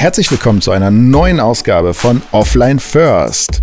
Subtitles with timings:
[0.00, 3.60] Herzlich willkommen zu einer neuen Ausgabe von Offline First.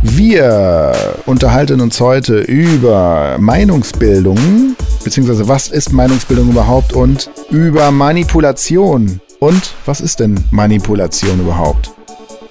[0.00, 0.94] Wir
[1.26, 4.38] unterhalten uns heute über Meinungsbildung,
[5.04, 9.20] beziehungsweise was ist Meinungsbildung überhaupt und über Manipulation.
[9.40, 11.90] Und was ist denn Manipulation überhaupt?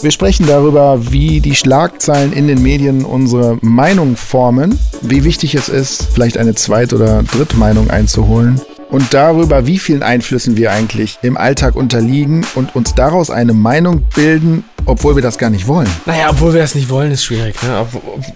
[0.02, 5.70] Wir sprechen darüber, wie die Schlagzeilen in den Medien unsere Meinung formen, wie wichtig es
[5.70, 8.62] ist, vielleicht eine Zweit- oder Drittmeinung einzuholen
[8.92, 14.04] und darüber, wie vielen Einflüssen wir eigentlich im Alltag unterliegen und uns daraus eine Meinung
[14.14, 15.90] bilden, obwohl wir das gar nicht wollen.
[16.06, 17.56] Naja, obwohl wir das nicht wollen, ist schwierig.
[17.64, 17.86] Ne?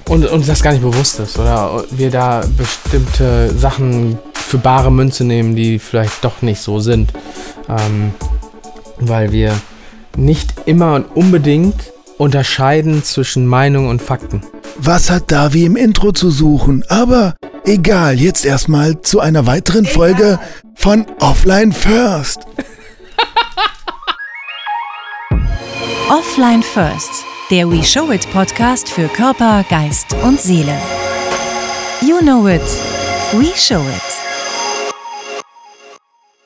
[0.08, 1.38] Und uns das gar nicht bewusst ist.
[1.38, 7.12] Oder wir da bestimmte Sachen für bare Münze nehmen, die vielleicht doch nicht so sind.
[7.68, 8.14] Ähm,
[9.00, 9.54] weil wir
[10.16, 14.42] nicht immer und unbedingt unterscheiden zwischen Meinung und Fakten.
[14.78, 16.84] Was hat Davi im Intro zu suchen?
[16.90, 17.36] Aber
[17.68, 20.40] Egal, jetzt erstmal zu einer weiteren Folge
[20.76, 22.42] von Offline First.
[26.10, 27.10] Offline First,
[27.50, 30.78] der We Show It Podcast für Körper, Geist und Seele.
[32.02, 32.62] You know it,
[33.34, 34.25] we show it.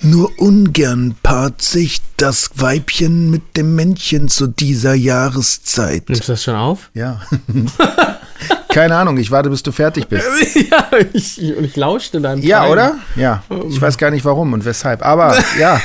[0.02, 6.08] Nur ungern paart sich das Weibchen mit dem Männchen zu dieser Jahreszeit.
[6.08, 6.90] Nimmst du das schon auf?
[6.94, 7.22] Ja.
[8.70, 10.26] Keine Ahnung, ich warte, bis du fertig bist.
[10.72, 12.72] ja, ich, und ich lauschte deinem Ja, Treiben.
[12.72, 12.96] oder?
[13.18, 13.44] Ja.
[13.68, 15.06] Ich weiß gar nicht warum und weshalb.
[15.06, 15.82] Aber ja,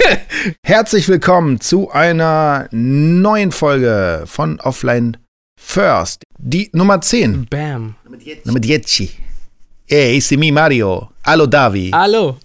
[0.64, 5.16] herzlich willkommen zu einer neuen Folge von Offline
[5.60, 6.22] First.
[6.38, 7.46] Die Nummer 10.
[7.50, 7.96] Bam.
[8.44, 9.08] Nummer 10.
[9.88, 11.10] Hey, c'est mi Mario.
[11.26, 11.90] Hallo Davi.
[11.92, 12.36] Hallo.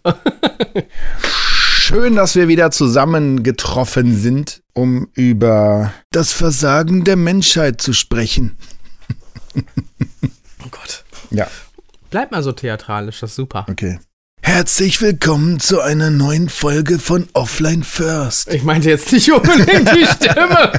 [1.90, 8.58] Schön, dass wir wieder zusammengetroffen sind, um über das Versagen der Menschheit zu sprechen.
[9.56, 11.04] oh Gott.
[11.32, 11.48] Ja.
[12.12, 13.66] Bleib mal so theatralisch, das ist super.
[13.68, 13.98] Okay.
[14.44, 18.54] Herzlich willkommen zu einer neuen Folge von Offline First.
[18.54, 20.72] Ich meinte jetzt nicht unbedingt die Stimme.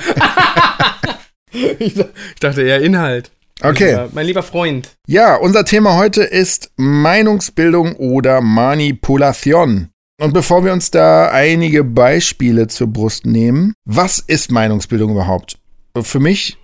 [1.81, 1.95] ich,
[2.39, 3.33] dachte eher Inhalt.
[3.63, 3.95] Okay.
[3.95, 4.91] Mein lieber, mein lieber Freund.
[5.09, 9.90] Ja, unser Thema heute ist Meinungsbildung oder Manipulation.
[10.21, 15.59] Und bevor wir uns da einige Beispiele zur Brust nehmen, was ist Meinungsbildung überhaupt?
[16.03, 16.59] Für mich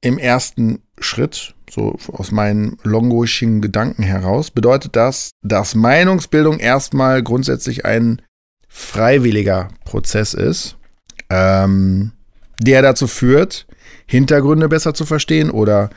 [0.00, 7.84] im ersten Schritt, so aus meinen longoischen Gedanken heraus, bedeutet das, dass Meinungsbildung erstmal grundsätzlich
[7.84, 8.20] ein
[8.68, 10.76] freiwilliger Prozess ist,
[11.30, 12.10] ähm,
[12.60, 13.68] der dazu führt,
[14.06, 15.90] Hintergründe besser zu verstehen oder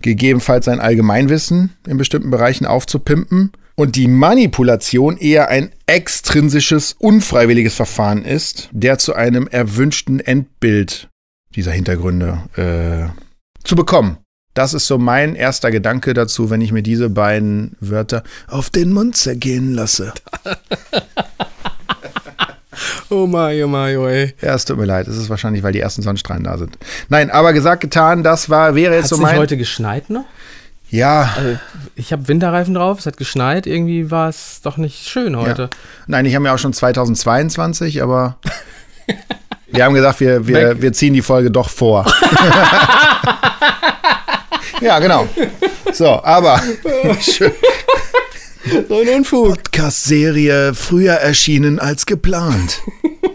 [0.00, 8.24] gegebenenfalls sein Allgemeinwissen in bestimmten Bereichen aufzupimpen und die Manipulation eher ein extrinsisches, unfreiwilliges Verfahren
[8.24, 11.08] ist, der zu einem erwünschten Endbild
[11.54, 14.18] dieser Hintergründe äh, zu bekommen.
[14.54, 18.92] Das ist so mein erster Gedanke dazu, wenn ich mir diese beiden Wörter auf den
[18.92, 20.12] Mund zergehen lasse.
[23.08, 24.34] oh Mario, Mario, ey.
[24.42, 25.08] Ja, es tut mir leid.
[25.08, 26.76] Es ist wahrscheinlich, weil die ersten Sonnenstrahlen da sind.
[27.08, 29.32] Nein, aber gesagt, getan, das war, wäre jetzt Hat's so mein.
[29.32, 30.26] Hat heute geschneit noch?
[30.92, 31.32] Ja.
[31.36, 31.58] Also,
[31.96, 35.62] ich habe Winterreifen drauf, es hat geschneit, irgendwie war es doch nicht schön heute.
[35.62, 35.68] Ja.
[36.06, 38.36] Nein, ich habe ja auch schon 2022, aber
[39.72, 42.04] wir haben gesagt, wir, wir, wir ziehen die Folge doch vor.
[44.82, 45.26] ja, genau.
[45.94, 46.60] So, aber.
[47.20, 47.52] Schön.
[48.88, 49.48] So ein Unfug.
[49.54, 52.80] Podcast-Serie früher erschienen als geplant.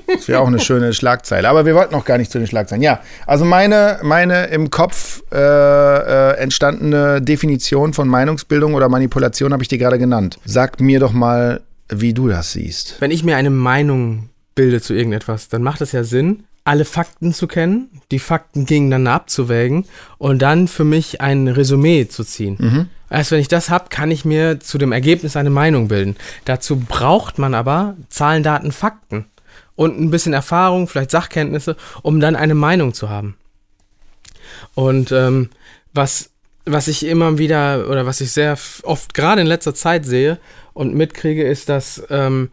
[0.08, 1.50] Das wäre auch eine schöne Schlagzeile.
[1.50, 2.82] Aber wir wollten noch gar nicht zu den Schlagzeilen.
[2.82, 9.64] Ja, also meine, meine im Kopf äh, äh, entstandene Definition von Meinungsbildung oder Manipulation habe
[9.64, 10.40] ich dir gerade genannt.
[10.46, 12.96] Sag mir doch mal, wie du das siehst.
[13.00, 17.34] Wenn ich mir eine Meinung bilde zu irgendetwas, dann macht es ja Sinn, alle Fakten
[17.34, 19.86] zu kennen, die Fakten gegeneinander abzuwägen
[20.18, 22.58] und dann für mich ein Resümee zu ziehen.
[22.60, 22.90] Mhm.
[23.10, 26.16] Erst wenn ich das habe, kann ich mir zu dem Ergebnis eine Meinung bilden.
[26.46, 29.26] Dazu braucht man aber Zahlen, Daten, Fakten
[29.76, 33.38] und ein bisschen Erfahrung, vielleicht Sachkenntnisse, um dann eine Meinung zu haben.
[34.76, 35.50] Und ähm,
[35.94, 36.32] was,
[36.66, 40.40] was ich immer wieder oder was ich sehr oft gerade in letzter Zeit sehe
[40.74, 42.50] und mitkriege, ist, dass ähm,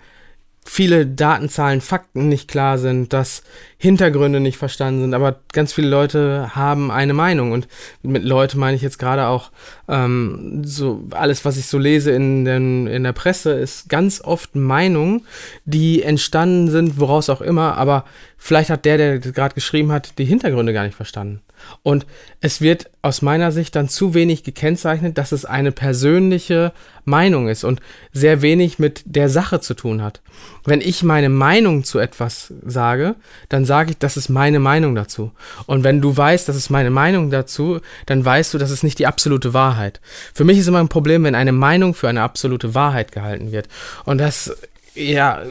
[0.66, 3.42] viele Datenzahlen, Fakten nicht klar sind, dass
[3.76, 7.68] Hintergründe nicht verstanden sind, aber ganz viele Leute haben eine Meinung und
[8.02, 9.50] mit Leute meine ich jetzt gerade auch
[9.88, 14.56] ähm, so alles, was ich so lese in, den, in der Presse, ist ganz oft
[14.56, 15.26] Meinungen,
[15.66, 18.04] die entstanden sind, woraus auch immer, aber
[18.38, 21.40] vielleicht hat der, der gerade geschrieben hat, die Hintergründe gar nicht verstanden.
[21.82, 22.06] Und
[22.40, 26.72] es wird aus meiner Sicht dann zu wenig gekennzeichnet, dass es eine persönliche
[27.04, 27.80] Meinung ist und
[28.12, 30.22] sehr wenig mit der Sache zu tun hat.
[30.64, 33.14] Wenn ich meine Meinung zu etwas sage,
[33.48, 35.32] dann sage ich, das ist meine Meinung dazu.
[35.66, 38.98] Und wenn du weißt, das ist meine Meinung dazu, dann weißt du, das ist nicht
[38.98, 40.00] die absolute Wahrheit.
[40.32, 43.68] Für mich ist immer ein Problem, wenn eine Meinung für eine absolute Wahrheit gehalten wird.
[44.04, 44.56] Und das,
[44.94, 45.42] ja,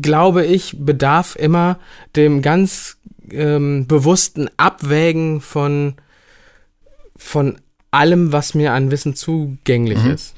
[0.00, 1.78] glaube ich, bedarf immer
[2.16, 2.98] dem ganz
[3.30, 5.94] ähm, bewussten Abwägen von,
[7.16, 7.58] von
[7.90, 10.12] allem, was mir an Wissen zugänglich mhm.
[10.12, 10.34] ist.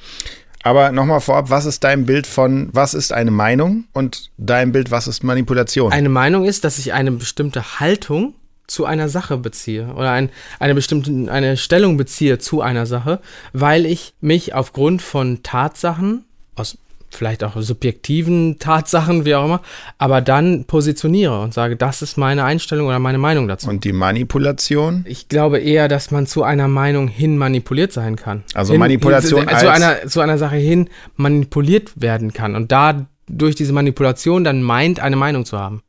[0.63, 4.91] Aber nochmal vorab, was ist dein Bild von, was ist eine Meinung und dein Bild,
[4.91, 5.91] was ist Manipulation?
[5.91, 8.35] Eine Meinung ist, dass ich eine bestimmte Haltung
[8.67, 13.21] zu einer Sache beziehe oder ein, eine bestimmte eine Stellung beziehe zu einer Sache,
[13.53, 16.25] weil ich mich aufgrund von Tatsachen
[16.55, 16.79] aus
[17.11, 19.61] vielleicht auch subjektiven Tatsachen, wie auch immer,
[19.99, 23.69] aber dann positioniere und sage, das ist meine Einstellung oder meine Meinung dazu.
[23.69, 25.05] Und die Manipulation?
[25.07, 28.45] Ich glaube eher, dass man zu einer Meinung hin manipuliert sein kann.
[28.55, 33.07] Also hin, Manipulation hin, zu, einer, zu einer Sache hin manipuliert werden kann und da
[33.27, 35.83] durch diese Manipulation dann meint, eine Meinung zu haben.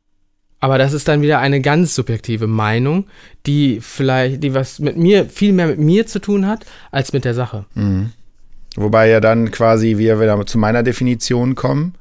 [0.62, 3.06] Aber das ist dann wieder eine ganz subjektive Meinung,
[3.46, 7.24] die vielleicht, die was mit mir, viel mehr mit mir zu tun hat, als mit
[7.24, 7.64] der Sache.
[7.74, 8.12] Mhm.
[8.76, 11.94] Wobei ja dann quasi wir wieder zu meiner Definition kommen,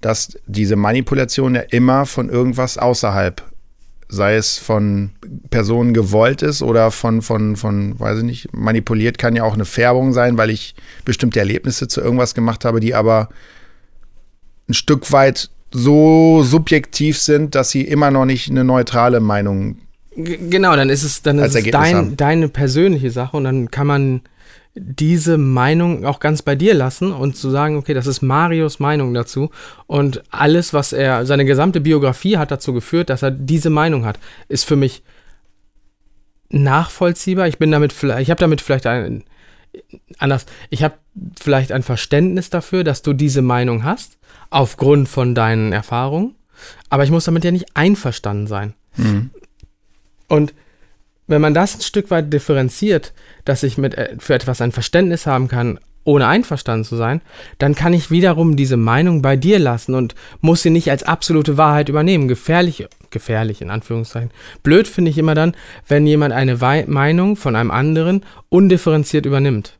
[0.00, 3.42] dass diese Manipulation ja immer von irgendwas außerhalb,
[4.08, 5.10] sei es von
[5.50, 9.64] Personen gewollt ist oder von, von, von, weiß ich nicht, manipuliert kann ja auch eine
[9.64, 10.74] Färbung sein, weil ich
[11.04, 13.28] bestimmte Erlebnisse zu irgendwas gemacht habe, die aber
[14.68, 19.78] ein Stück weit so subjektiv sind, dass sie immer noch nicht eine neutrale Meinung
[20.20, 24.22] Genau, dann ist es, dann ist es dein, deine persönliche Sache und dann kann man
[24.80, 29.14] diese Meinung auch ganz bei dir lassen und zu sagen, okay, das ist Marios Meinung
[29.14, 29.50] dazu
[29.86, 34.18] und alles, was er, seine gesamte Biografie hat dazu geführt, dass er diese Meinung hat,
[34.48, 35.02] ist für mich
[36.50, 37.48] nachvollziehbar.
[37.48, 39.24] Ich bin damit vielleicht, ich habe damit vielleicht ein,
[40.18, 40.94] anders, ich habe
[41.38, 44.18] vielleicht ein Verständnis dafür, dass du diese Meinung hast,
[44.50, 46.34] aufgrund von deinen Erfahrungen,
[46.88, 48.74] aber ich muss damit ja nicht einverstanden sein.
[48.96, 49.30] Mhm.
[50.28, 50.54] Und
[51.28, 53.12] wenn man das ein Stück weit differenziert,
[53.44, 57.20] dass ich mit, äh, für etwas ein Verständnis haben kann, ohne einverstanden zu sein,
[57.58, 61.58] dann kann ich wiederum diese Meinung bei dir lassen und muss sie nicht als absolute
[61.58, 62.28] Wahrheit übernehmen.
[62.28, 64.30] Gefährlich, gefährlich in Anführungszeichen.
[64.62, 65.54] Blöd finde ich immer dann,
[65.86, 69.77] wenn jemand eine Meinung von einem anderen undifferenziert übernimmt.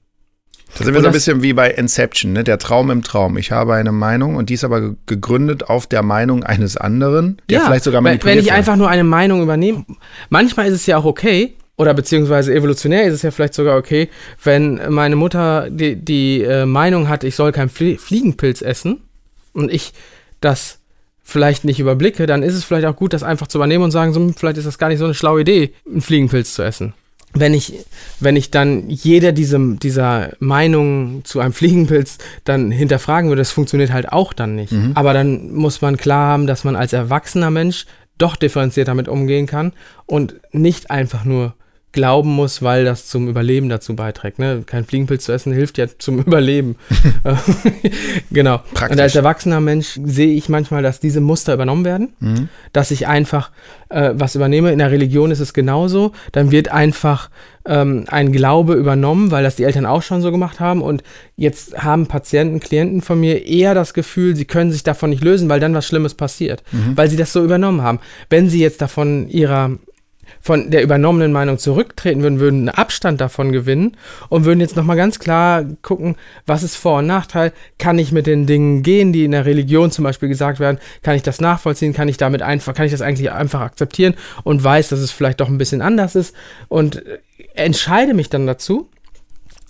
[0.77, 2.45] Da sind wir so ein bisschen wie bei Inception, ne?
[2.45, 3.37] der Traum im Traum.
[3.39, 7.59] Ich habe eine Meinung und die ist aber gegründet auf der Meinung eines anderen, der
[7.59, 8.57] ja, vielleicht sogar manipuliert Wenn ich wird.
[8.57, 9.85] einfach nur eine Meinung übernehme,
[10.29, 14.09] manchmal ist es ja auch okay, oder beziehungsweise evolutionär ist es ja vielleicht sogar okay,
[14.43, 19.03] wenn meine Mutter die, die äh, Meinung hat, ich soll kein Flie Fliegenpilz essen
[19.53, 19.93] und ich
[20.41, 20.81] das
[21.23, 24.13] vielleicht nicht überblicke, dann ist es vielleicht auch gut, das einfach zu übernehmen und sagen,
[24.13, 26.95] so, vielleicht ist das gar nicht so eine schlaue Idee, einen Fliegenpilz zu essen
[27.35, 27.75] wenn ich,
[28.21, 33.93] wenn ich dann jeder diese, dieser Meinung zu einem Fliegenpilz dann hinterfragen würde, das funktioniert
[33.93, 34.73] halt auch dann nicht.
[34.73, 34.93] Mhm.
[34.95, 37.87] Aber dann muss man klar haben, dass man als erwachsener Mensch
[38.17, 39.73] doch differenziert damit umgehen kann
[40.07, 41.55] und nicht einfach nur
[41.93, 44.39] glauben muss, weil das zum Überleben dazu beiträgt.
[44.39, 44.63] Ne?
[44.67, 46.77] Kein Fliegenpilz zu essen hilft ja zum Überleben.
[48.31, 48.61] genau.
[48.75, 48.97] Praktisch.
[48.97, 52.49] Und als erwachsener Mensch sehe ich manchmal, dass diese Muster übernommen werden, mhm.
[52.73, 53.51] dass ich einfach
[53.89, 54.71] äh, was übernehme.
[54.71, 56.13] In der Religion ist es genauso.
[56.33, 57.31] Dann wird einfach
[57.65, 60.83] ähm, ein Glaube übernommen, weil das die Eltern auch schon so gemacht haben.
[60.83, 61.03] Und
[61.37, 65.49] jetzt haben Patienten, Klienten von mir eher das Gefühl, sie können sich davon nicht lösen,
[65.49, 66.97] weil dann was Schlimmes passiert, mhm.
[66.97, 67.99] weil sie das so übernommen haben.
[68.29, 69.71] Wenn sie jetzt davon ihrer
[70.49, 73.99] von der übernommenen Meinung zurücktreten würden, würden einen Abstand davon gewinnen
[74.31, 76.17] und würden jetzt nochmal ganz klar gucken,
[76.47, 79.91] was ist Vor- und Nachteil, kann ich mit den Dingen gehen, die in der Religion
[79.91, 83.03] zum Beispiel gesagt werden, kann ich das nachvollziehen, kann ich damit einfach, kann ich das
[83.03, 86.35] eigentlich einfach akzeptieren und weiß, dass es vielleicht doch ein bisschen anders ist?
[86.69, 87.03] Und
[87.55, 88.89] entscheide mich dann dazu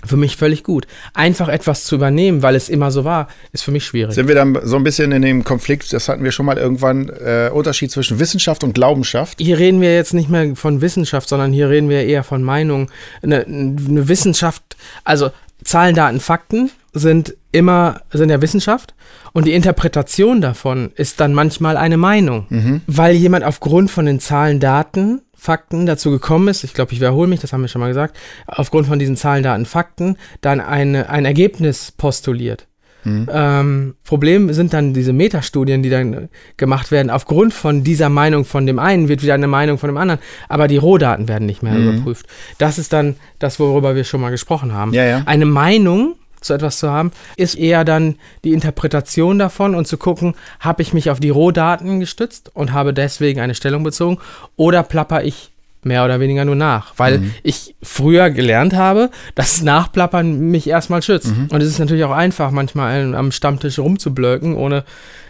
[0.07, 0.87] für mich völlig gut.
[1.13, 4.15] Einfach etwas zu übernehmen, weil es immer so war, ist für mich schwierig.
[4.15, 7.09] Sind wir dann so ein bisschen in dem Konflikt, das hatten wir schon mal irgendwann,
[7.09, 9.41] äh, Unterschied zwischen Wissenschaft und Glaubenschaft?
[9.41, 12.91] Hier reden wir jetzt nicht mehr von Wissenschaft, sondern hier reden wir eher von Meinung.
[13.23, 15.31] Eine, eine Wissenschaft, also
[15.65, 18.95] Zahlen, Daten, Fakten sind immer, sind ja Wissenschaft
[19.33, 22.81] und die Interpretation davon ist dann manchmal eine Meinung, mhm.
[22.87, 27.29] weil jemand aufgrund von den Zahlen, Daten Fakten dazu gekommen ist, ich glaube, ich wiederhole
[27.29, 31.11] mich, das haben wir schon mal gesagt, aufgrund von diesen Zahlen, Daten, Fakten, dann eine,
[31.11, 32.67] ein Ergebnis postuliert.
[33.05, 33.29] Mhm.
[33.33, 37.11] Ähm, Problem sind dann diese Metastudien, die dann gemacht werden.
[37.11, 40.67] Aufgrund von dieser Meinung von dem einen wird wieder eine Meinung von dem anderen, aber
[40.67, 41.89] die Rohdaten werden nicht mehr mhm.
[41.89, 42.27] überprüft.
[42.59, 44.93] Das ist dann das, worüber wir schon mal gesprochen haben.
[44.93, 45.23] Ja, ja.
[45.27, 50.35] Eine Meinung zu etwas zu haben, ist eher dann die Interpretation davon und zu gucken,
[50.61, 54.19] habe ich mich auf die Rohdaten gestützt und habe deswegen eine Stellung bezogen
[54.57, 55.51] oder plapper ich
[55.83, 57.35] mehr oder weniger nur nach, weil mhm.
[57.43, 61.29] ich früher gelernt habe, dass Nachplappern mich erstmal schützt.
[61.29, 61.49] Mhm.
[61.51, 64.85] Und es ist natürlich auch einfach, manchmal am Stammtisch rumzublöken, ohne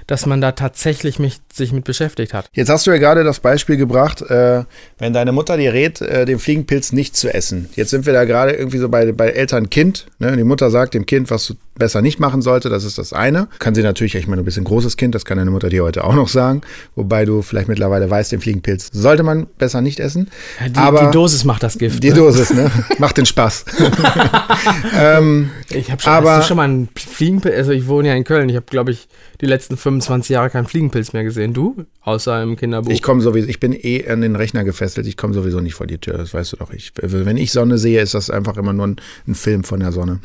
[0.07, 2.49] dass man da tatsächlich mich sich mit beschäftigt hat.
[2.53, 4.65] Jetzt hast du ja gerade das Beispiel gebracht, äh,
[4.99, 7.69] wenn deine Mutter dir rät, äh, den Fliegenpilz nicht zu essen.
[7.75, 10.07] Jetzt sind wir da gerade irgendwie so bei, bei Eltern-Kind.
[10.19, 10.37] Ne?
[10.37, 13.47] Die Mutter sagt dem Kind, was du besser nicht machen sollte, das ist das eine.
[13.61, 15.85] Kann sie natürlich, ich meine, du bist ein großes Kind, das kann deine Mutter dir
[15.85, 16.63] heute auch noch sagen.
[16.97, 20.29] Wobei du vielleicht mittlerweile weißt, den Fliegenpilz sollte man besser nicht essen.
[20.67, 22.03] Die, Aber die Dosis macht das Gift.
[22.03, 22.15] die ne?
[22.17, 22.71] Dosis, ne?
[22.99, 23.65] Macht den Spaß.
[24.99, 28.49] ähm, Ich habe schon, Aber- schon mal einen Fliegenpilz, also ich wohne ja in Köln,
[28.49, 29.09] ich habe, glaube ich,
[29.41, 31.48] die letzten 25 Jahre keinen Fliegenpilz mehr gesehen.
[31.55, 31.85] Du?
[32.03, 32.91] Außer im Kinderbuch.
[32.91, 35.87] ich komme sowieso, ich bin eh an den Rechner gefesselt, ich komme sowieso nicht vor
[35.87, 36.73] die Tür, das weißt du doch.
[36.73, 39.93] Ich, wenn ich Sonne sehe, ist das einfach immer nur ein, ein Film von der
[39.93, 40.21] Sonne.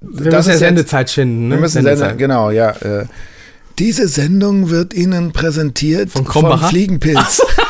[0.00, 1.56] Wir das müssen Sendezeit schinden, ne?
[1.56, 2.18] Wir müssen Sendezeit.
[2.18, 2.70] Genau, ja.
[2.70, 3.06] Äh,
[3.78, 6.68] diese Sendung wird Ihnen präsentiert Von vom Krombacher?
[6.68, 7.42] Fliegenpilz.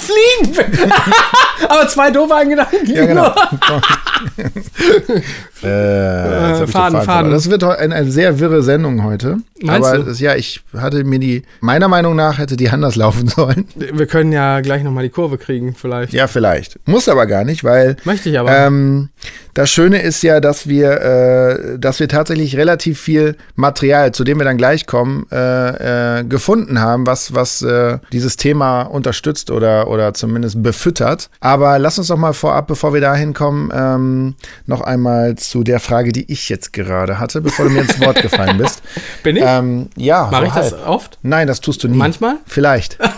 [0.00, 0.92] Vom Fliegenpilz!
[1.68, 2.90] Aber zwei doofe Gedanken.
[2.90, 3.34] ja, genau.
[5.62, 7.30] äh, jetzt Faden, Faden.
[7.30, 9.38] Das wird eine, eine sehr wirre Sendung heute.
[9.62, 10.12] Meinst Aber du?
[10.12, 13.66] Ja, ich hatte mir die, meiner Meinung nach hätte die anders laufen sollen.
[13.74, 16.12] Wir können ja gleich nochmal die Kurve kriegen, vielleicht.
[16.12, 16.78] Ja, vielleicht.
[16.86, 18.56] Muss aber gar nicht, weil Möchte ich aber.
[18.56, 19.09] Ähm,
[19.54, 24.38] das Schöne ist ja, dass wir, äh, dass wir tatsächlich relativ viel Material, zu dem
[24.38, 29.88] wir dann gleich kommen, äh, äh, gefunden haben, was, was äh, dieses Thema unterstützt oder,
[29.88, 31.30] oder zumindest befüttert.
[31.40, 34.34] Aber lass uns doch mal vorab, bevor wir dahin kommen, ähm,
[34.66, 38.22] noch einmal zu der Frage, die ich jetzt gerade hatte, bevor du mir ins Wort
[38.22, 38.82] gefallen bist.
[39.22, 39.42] Bin ich?
[39.44, 41.18] Ähm, ja, Mache ich das oft?
[41.22, 41.98] Nein, das tust du nie.
[41.98, 42.36] Manchmal?
[42.46, 42.98] Vielleicht.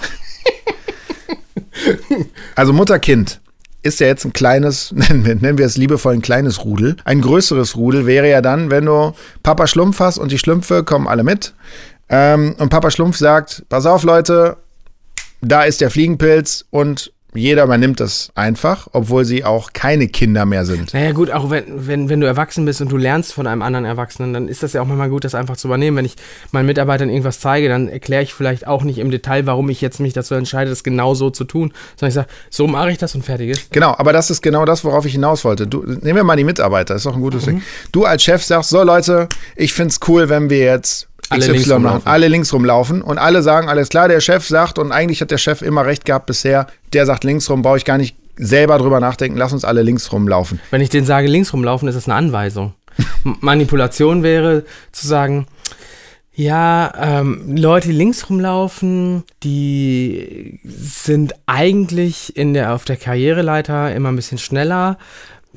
[2.57, 3.42] also Mutter-Kind
[3.83, 6.97] ist ja jetzt ein kleines, nennen wir, es liebevoll ein kleines Rudel.
[7.05, 9.13] Ein größeres Rudel wäre ja dann, wenn du
[9.43, 11.55] Papa Schlumpf hast und die Schlümpfe kommen alle mit.
[12.09, 14.57] Ähm, und Papa Schlumpf sagt, pass auf Leute,
[15.41, 20.65] da ist der Fliegenpilz und jeder übernimmt das einfach, obwohl sie auch keine Kinder mehr
[20.67, 20.93] sind.
[20.93, 23.85] Naja, gut, auch wenn, wenn, wenn du erwachsen bist und du lernst von einem anderen
[23.85, 25.97] Erwachsenen, dann ist das ja auch manchmal gut, das einfach zu übernehmen.
[25.97, 26.17] Wenn ich
[26.51, 30.01] meinen Mitarbeitern irgendwas zeige, dann erkläre ich vielleicht auch nicht im Detail, warum ich jetzt
[30.01, 33.15] mich dazu entscheide, das genau so zu tun, sondern ich sage, so mache ich das
[33.15, 33.71] und fertig ist.
[33.73, 35.67] Genau, aber das ist genau das, worauf ich hinaus wollte.
[35.67, 37.23] Du, nehmen wir mal die Mitarbeiter, ist doch ein Mhm.
[37.25, 37.63] gutes Ding.
[37.93, 42.07] Du als Chef sagst, so Leute, ich find's cool, wenn wir jetzt Alle links rumlaufen.
[42.07, 45.39] alle links rumlaufen und alle sagen, alles klar, der Chef sagt und eigentlich hat der
[45.39, 49.01] Chef immer recht gehabt bisher, der sagt links rum, brauche ich gar nicht selber drüber
[49.01, 50.61] nachdenken, lass uns alle links rumlaufen.
[50.71, 52.75] Wenn ich denen sage, links rumlaufen, ist das eine Anweisung.
[53.23, 55.47] Manipulation wäre zu sagen,
[56.35, 64.11] ja, ähm, Leute, die links rumlaufen, die sind eigentlich in der, auf der Karriereleiter immer
[64.11, 64.97] ein bisschen schneller.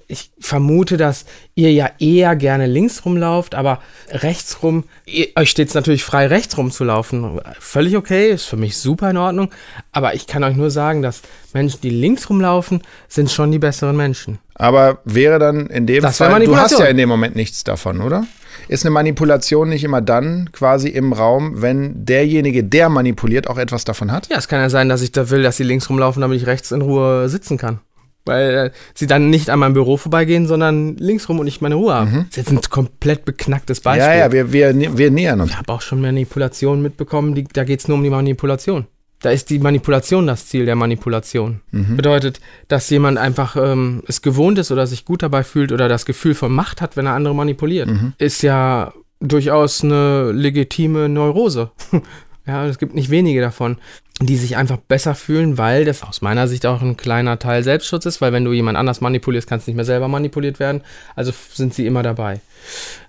[0.07, 5.69] Ich vermute, dass ihr ja eher gerne links rumlauft, aber rechts rum, ihr, euch steht
[5.69, 7.41] es natürlich frei, rechts rumzulaufen.
[7.59, 9.49] Völlig okay, ist für mich super in Ordnung.
[9.91, 11.21] Aber ich kann euch nur sagen, dass
[11.53, 14.37] Menschen, die links rumlaufen, sind schon die besseren Menschen.
[14.53, 18.01] Aber wäre dann in dem Das Fall, du hast ja in dem Moment nichts davon,
[18.01, 18.25] oder?
[18.67, 23.83] Ist eine Manipulation nicht immer dann quasi im Raum, wenn derjenige, der manipuliert, auch etwas
[23.83, 24.27] davon hat?
[24.29, 26.47] Ja, es kann ja sein, dass ich da will, dass sie links rumlaufen, damit ich
[26.47, 27.79] rechts in Ruhe sitzen kann.
[28.25, 31.75] Weil äh, sie dann nicht an meinem Büro vorbeigehen, sondern links rum und ich meine
[31.75, 32.09] Ruhe habe.
[32.11, 34.07] Das ist jetzt ein komplett beknacktes Beispiel.
[34.07, 35.51] Ja, ja, wir, wir, wir nähern uns.
[35.51, 38.87] ich habe auch schon Manipulationen mitbekommen, die, da geht es nur um die Manipulation.
[39.21, 41.61] Da ist die Manipulation das Ziel der Manipulation.
[41.71, 46.05] Bedeutet, dass jemand einfach ähm, es gewohnt ist oder sich gut dabei fühlt oder das
[46.05, 51.71] Gefühl von Macht hat, wenn er andere manipuliert, ist ja durchaus eine legitime Neurose.
[52.47, 53.77] ja, es gibt nicht wenige davon,
[54.21, 58.05] die sich einfach besser fühlen, weil das aus meiner Sicht auch ein kleiner Teil Selbstschutz
[58.05, 60.81] ist, weil wenn du jemand anders manipulierst, kannst du nicht mehr selber manipuliert werden.
[61.15, 62.39] Also sind sie immer dabei.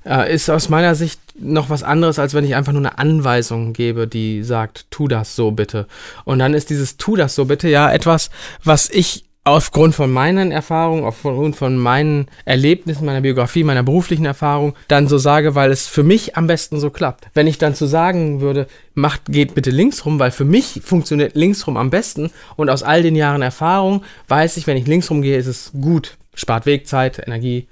[0.04, 3.72] Äh, ist aus meiner Sicht noch was anderes, als wenn ich einfach nur eine Anweisung
[3.72, 5.86] gebe, die sagt, tu das so bitte.
[6.24, 8.30] Und dann ist dieses tu das so bitte ja etwas,
[8.64, 14.74] was ich aufgrund von meinen Erfahrungen, aufgrund von meinen Erlebnissen, meiner Biografie, meiner beruflichen Erfahrung
[14.88, 17.28] dann so sage, weil es für mich am besten so klappt.
[17.32, 21.36] Wenn ich dann zu sagen würde, macht, geht bitte links rum, weil für mich funktioniert
[21.36, 25.10] links rum am besten und aus all den Jahren Erfahrung weiß ich, wenn ich links
[25.10, 26.16] rum gehe, ist es gut.
[26.34, 27.68] Spart Wegzeit, Energie,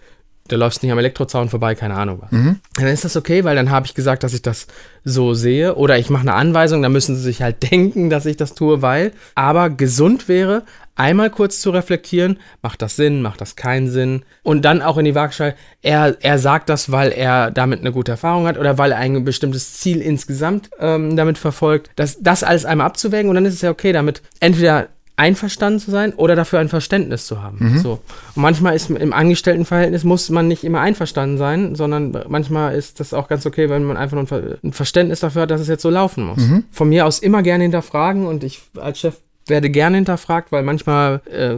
[0.48, 2.30] da läufst nicht am Elektrozaun vorbei, keine Ahnung was.
[2.76, 4.66] Dann ist das okay, weil dann habe ich gesagt, dass ich das
[5.02, 5.74] so sehe.
[5.74, 8.82] Oder ich mache eine Anweisung, dann müssen sie sich halt denken, dass ich das tue,
[8.82, 9.12] weil.
[9.34, 10.62] Aber gesund wäre,
[10.96, 14.22] einmal kurz zu reflektieren, macht das Sinn, macht das keinen Sinn.
[14.42, 18.12] Und dann auch in die Waagschale, er, er sagt das, weil er damit eine gute
[18.12, 21.90] Erfahrung hat oder weil er ein bestimmtes Ziel insgesamt ähm, damit verfolgt.
[21.96, 25.92] Das, das alles einmal abzuwägen und dann ist es ja okay, damit entweder einverstanden zu
[25.92, 27.78] sein oder dafür ein Verständnis zu haben.
[27.78, 28.00] So.
[28.34, 33.14] Und manchmal ist im Angestelltenverhältnis muss man nicht immer einverstanden sein, sondern manchmal ist das
[33.14, 35.68] auch ganz okay, wenn man einfach nur ein, Ver ein Verständnis dafür hat, dass es
[35.68, 36.42] jetzt so laufen muss.
[36.72, 39.14] Von mir aus immer gerne hinterfragen und ich als Chef
[39.46, 41.56] werde gerne hinterfragt, weil manchmal äh,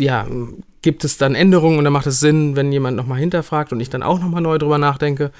[0.00, 0.26] ja
[0.84, 3.88] gibt es dann Änderungen und dann macht es Sinn, wenn jemand nochmal hinterfragt und ich
[3.88, 5.30] dann auch nochmal neu drüber nachdenke.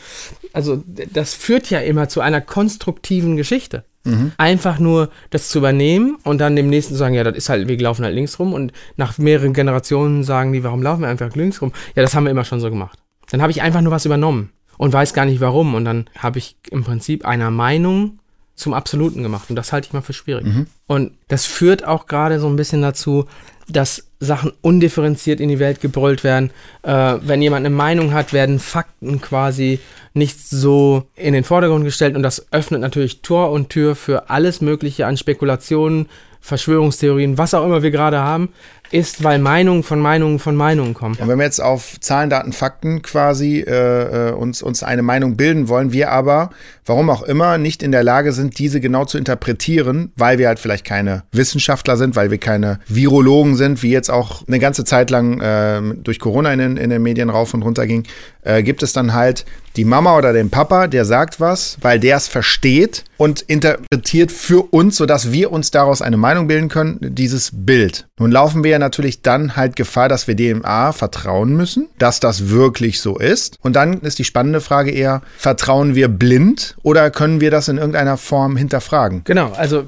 [0.55, 0.83] Also
[1.13, 3.85] das führt ja immer zu einer konstruktiven Geschichte.
[4.05, 4.33] Mhm.
[4.39, 7.69] Einfach nur das zu übernehmen und dann dem nächsten zu sagen, ja, das ist halt,
[7.69, 11.35] wir laufen halt links rum und nach mehreren Generationen sagen die, warum laufen wir einfach
[11.37, 11.73] links rum?
[11.95, 12.99] Ja, das haben wir immer schon so gemacht.
[13.31, 16.39] Dann habe ich einfach nur was übernommen und weiß gar nicht warum und dann habe
[16.39, 18.19] ich im Prinzip einer Meinung
[18.55, 20.47] zum Absoluten gemacht und das halte ich mal für schwierig.
[20.47, 20.67] Mhm.
[20.87, 23.27] Und das führt auch gerade so ein bisschen dazu,
[23.69, 26.51] dass Sachen undifferenziert in die Welt gebrüllt werden.
[26.83, 29.81] Äh, wenn jemand eine Meinung hat, werden Fakten quasi
[30.13, 34.61] nicht so in den Vordergrund gestellt und das öffnet natürlich Tor und Tür für alles
[34.61, 36.09] Mögliche an Spekulationen,
[36.41, 38.51] Verschwörungstheorien, was auch immer wir gerade haben,
[38.91, 41.17] ist, weil Meinungen von Meinungen von Meinungen kommen.
[41.19, 45.37] Und wenn wir jetzt auf Zahlen, Daten, Fakten quasi äh, äh, uns, uns eine Meinung
[45.37, 46.51] bilden wollen, wir aber,
[46.87, 50.59] warum auch immer, nicht in der Lage sind, diese genau zu interpretieren, weil wir halt
[50.59, 55.11] vielleicht keine Wissenschaftler sind, weil wir keine Virologen sind, wie jetzt auch eine ganze Zeit
[55.11, 58.05] lang äh, durch Corona in den, in den Medien rauf und runter ging,
[58.43, 59.45] äh, gibt es dann halt
[59.77, 64.63] die Mama oder den Papa, der sagt was, weil der es versteht und interpretiert für
[64.73, 68.07] uns, sodass wir uns daraus eine Meinung bilden können, dieses Bild.
[68.19, 72.21] Nun laufen wir ja natürlich dann halt Gefahr, dass wir dem A vertrauen müssen, dass
[72.21, 73.59] das wirklich so ist.
[73.63, 77.79] Und dann ist die spannende Frage eher, vertrauen wir blind oder können wir das in
[77.79, 79.23] irgendeiner Form hinterfragen?
[79.25, 79.85] Genau, also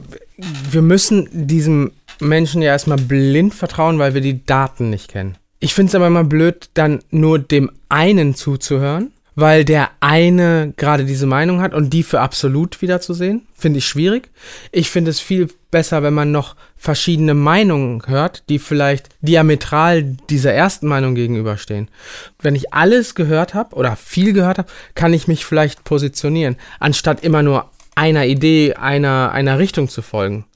[0.70, 5.36] wir müssen diesem Menschen ja erstmal blind vertrauen, weil wir die Daten nicht kennen.
[5.58, 11.04] Ich finde es aber immer blöd, dann nur dem einen zuzuhören weil der eine gerade
[11.04, 14.30] diese Meinung hat und die für absolut wiederzusehen, finde ich schwierig.
[14.72, 20.52] Ich finde es viel besser, wenn man noch verschiedene Meinungen hört, die vielleicht diametral dieser
[20.52, 21.88] ersten Meinung gegenüberstehen.
[22.40, 27.22] Wenn ich alles gehört habe oder viel gehört habe, kann ich mich vielleicht positionieren, anstatt
[27.22, 30.46] immer nur einer Idee, einer, einer Richtung zu folgen.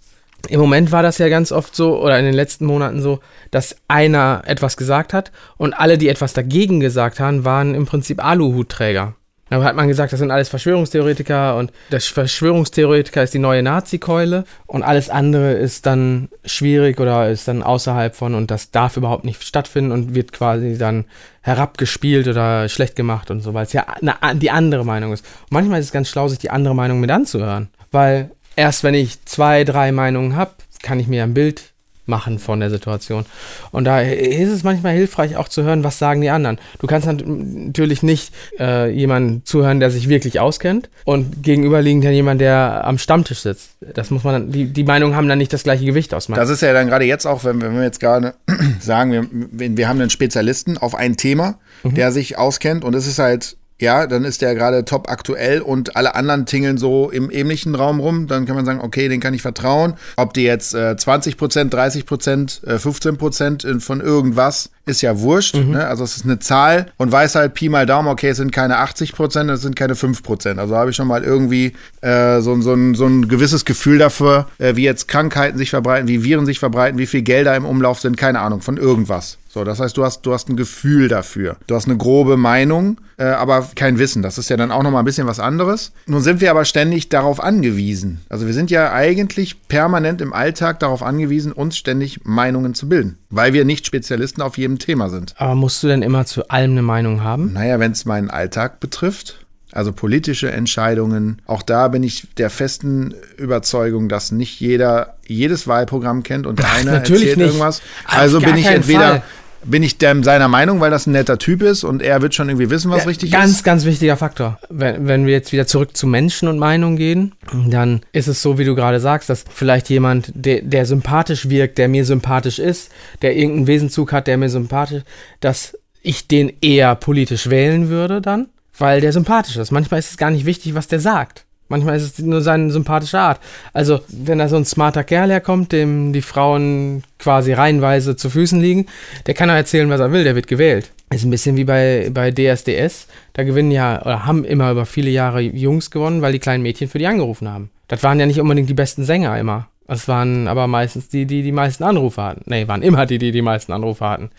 [0.49, 3.21] Im Moment war das ja ganz oft so, oder in den letzten Monaten so,
[3.51, 8.25] dass einer etwas gesagt hat und alle, die etwas dagegen gesagt haben, waren im Prinzip
[8.25, 9.15] Aluhutträger.
[9.51, 14.45] Da hat man gesagt, das sind alles Verschwörungstheoretiker und der Verschwörungstheoretiker ist die neue Nazi-Keule
[14.67, 19.25] und alles andere ist dann schwierig oder ist dann außerhalb von und das darf überhaupt
[19.25, 21.05] nicht stattfinden und wird quasi dann
[21.41, 25.27] herabgespielt oder schlecht gemacht und so, weil es ja eine, die andere Meinung ist.
[25.43, 28.95] Und manchmal ist es ganz schlau, sich die andere Meinung mit anzuhören, weil erst wenn
[28.95, 30.53] ich zwei, drei Meinungen habe,
[30.83, 31.71] kann ich mir ein Bild
[32.11, 33.25] machen von der Situation.
[33.71, 36.59] Und da ist es manchmal hilfreich auch zu hören, was sagen die anderen.
[36.79, 42.43] Du kannst natürlich nicht äh, jemanden zuhören, der sich wirklich auskennt und gegenüberliegend dann jemand,
[42.43, 43.71] der am Stammtisch sitzt.
[43.95, 46.27] Das muss man dann, die, die Meinungen haben dann nicht das gleiche Gewicht aus.
[46.27, 48.35] Das ist ja dann gerade jetzt auch, wenn, wenn wir jetzt gerade
[48.81, 49.13] sagen,
[49.53, 51.95] wir, wir haben einen Spezialisten auf ein Thema, mhm.
[51.95, 55.97] der sich auskennt und es ist halt ja, dann ist der gerade top aktuell und
[55.97, 58.27] alle anderen tingeln so im ähnlichen Raum rum.
[58.27, 59.95] Dann kann man sagen, okay, den kann ich vertrauen.
[60.17, 65.21] Ob die jetzt äh, 20 Prozent, 30 Prozent, äh, 15 Prozent von irgendwas, ist ja
[65.21, 65.57] wurscht.
[65.57, 65.73] Mhm.
[65.73, 65.87] Ne?
[65.87, 68.79] Also es ist eine Zahl und weiß halt Pi mal Daumen, okay, es sind keine
[68.79, 70.61] 80 Prozent, es sind keine 5 Prozent.
[70.61, 71.73] Also habe ich schon mal irgendwie
[72.03, 76.09] äh, so, so, ein, so ein gewisses Gefühl dafür, äh, wie jetzt Krankheiten sich verbreiten,
[76.09, 79.39] wie Viren sich verbreiten, wie viel Gelder im Umlauf sind, keine Ahnung, von irgendwas.
[79.53, 81.57] So, das heißt, du hast, du hast ein Gefühl dafür.
[81.67, 84.23] Du hast eine grobe Meinung, äh, aber kein Wissen.
[84.23, 85.91] Das ist ja dann auch nochmal ein bisschen was anderes.
[86.07, 88.21] Nun sind wir aber ständig darauf angewiesen.
[88.29, 93.19] Also wir sind ja eigentlich permanent im Alltag darauf angewiesen, uns ständig Meinungen zu bilden.
[93.29, 95.35] Weil wir nicht Spezialisten auf jedem Thema sind.
[95.39, 97.53] Aber musst du denn immer zu allem eine Meinung haben?
[97.53, 99.37] Naja, wenn es meinen Alltag betrifft.
[99.73, 101.41] Also politische Entscheidungen.
[101.47, 106.73] Auch da bin ich der festen Überzeugung, dass nicht jeder jedes Wahlprogramm kennt und der
[106.73, 107.47] eine Natürlich erzählt nicht.
[107.47, 107.81] irgendwas.
[108.05, 109.23] Also bin ich entweder Fall
[109.65, 112.49] bin ich dem seiner Meinung, weil das ein netter Typ ist und er wird schon
[112.49, 113.57] irgendwie wissen, was ja, richtig ganz, ist?
[113.59, 114.59] Ganz, ganz wichtiger Faktor.
[114.69, 117.35] Wenn, wenn wir jetzt wieder zurück zu Menschen und Meinung gehen,
[117.69, 121.79] dann ist es so, wie du gerade sagst, dass vielleicht jemand, der, der sympathisch wirkt,
[121.79, 122.91] der mir sympathisch ist,
[123.23, 125.03] der irgendeinen Wesenzug hat, der mir sympathisch,
[125.41, 129.71] dass ich den eher politisch wählen würde dann, weil der sympathisch ist.
[129.71, 131.45] Manchmal ist es gar nicht wichtig, was der sagt.
[131.71, 133.41] Manchmal ist es nur seine sympathische Art.
[133.73, 138.61] Also, wenn da so ein smarter Kerl herkommt, dem die Frauen quasi reihenweise zu Füßen
[138.61, 138.87] liegen,
[139.27, 140.91] der kann auch erzählen, was er will, der wird gewählt.
[141.11, 143.07] Ist ein bisschen wie bei, bei DSDS.
[143.35, 146.89] Da gewinnen ja, oder haben immer über viele Jahre Jungs gewonnen, weil die kleinen Mädchen
[146.89, 147.71] für die angerufen haben.
[147.87, 149.69] Das waren ja nicht unbedingt die besten Sänger immer.
[149.87, 152.43] Es waren aber meistens die, die die meisten Anrufe hatten.
[152.47, 154.31] Nee, waren immer die, die die meisten Anrufe hatten.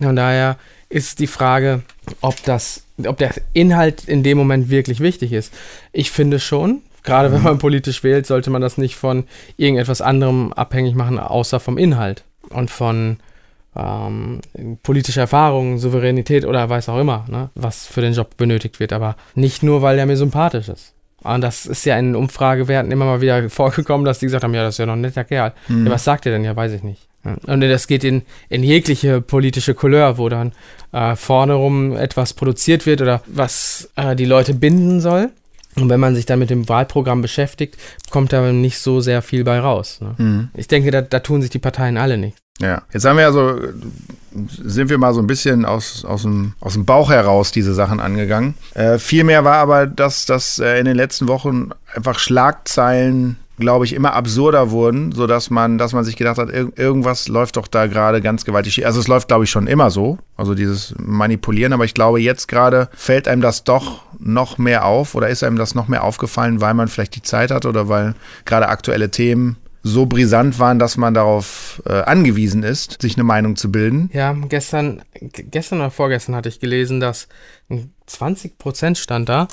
[0.00, 0.56] Von daher
[0.94, 1.82] ist die Frage,
[2.20, 5.52] ob das, ob der Inhalt in dem Moment wirklich wichtig ist.
[5.92, 7.44] Ich finde schon, gerade wenn mhm.
[7.44, 9.24] man politisch wählt, sollte man das nicht von
[9.56, 13.16] irgendetwas anderem abhängig machen, außer vom Inhalt und von
[13.74, 14.40] ähm,
[14.84, 19.16] politischer Erfahrung, Souveränität oder weiß auch immer, ne, was für den Job benötigt wird, aber
[19.34, 20.94] nicht nur, weil er mir sympathisch ist.
[21.24, 24.62] Und das ist ja in Umfragewerten immer mal wieder vorgekommen, dass die gesagt haben, ja,
[24.62, 25.52] das ist ja noch ein netter Kerl.
[25.68, 25.86] Mhm.
[25.86, 26.44] Ja, was sagt ihr denn?
[26.44, 27.08] Ja, weiß ich nicht.
[27.46, 30.52] Und das geht in, in jegliche politische Couleur, wo dann
[30.92, 35.30] äh, vorne rum etwas produziert wird oder was äh, die Leute binden soll.
[35.76, 37.76] Und wenn man sich dann mit dem Wahlprogramm beschäftigt,
[38.10, 40.00] kommt da nicht so sehr viel bei raus.
[40.00, 40.14] Ne?
[40.18, 40.48] Mhm.
[40.54, 42.36] Ich denke, da, da, tun sich die Parteien alle nicht.
[42.60, 43.58] Ja, jetzt haben wir also,
[44.62, 48.00] sind wir mal so ein bisschen aus, aus, dem, aus dem Bauch heraus diese Sachen
[48.00, 48.54] angegangen.
[48.74, 53.84] Äh, viel mehr war aber, dass, dass äh, in den letzten Wochen einfach Schlagzeilen glaube
[53.84, 57.68] ich, immer absurder wurden, sodass man, dass man sich gedacht hat, ir irgendwas läuft doch
[57.68, 58.84] da gerade ganz gewaltig.
[58.84, 62.48] Also es läuft, glaube ich, schon immer so, also dieses Manipulieren, aber ich glaube, jetzt
[62.48, 66.60] gerade fällt einem das doch noch mehr auf oder ist einem das noch mehr aufgefallen,
[66.60, 68.14] weil man vielleicht die Zeit hat oder weil
[68.44, 73.54] gerade aktuelle Themen so brisant waren, dass man darauf äh, angewiesen ist, sich eine Meinung
[73.54, 74.10] zu bilden.
[74.14, 77.28] Ja, gestern, gestern oder vorgestern hatte ich gelesen, dass
[78.06, 79.46] 20 Prozent stand da.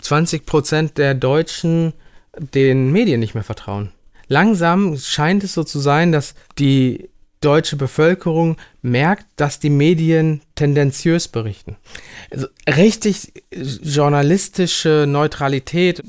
[0.00, 1.92] 20 Prozent der Deutschen
[2.38, 3.92] den Medien nicht mehr vertrauen.
[4.28, 7.10] Langsam scheint es so zu sein, dass die
[7.42, 11.76] deutsche Bevölkerung merkt, dass die Medien tendenziös berichten.
[12.30, 16.02] Also richtig journalistische Neutralität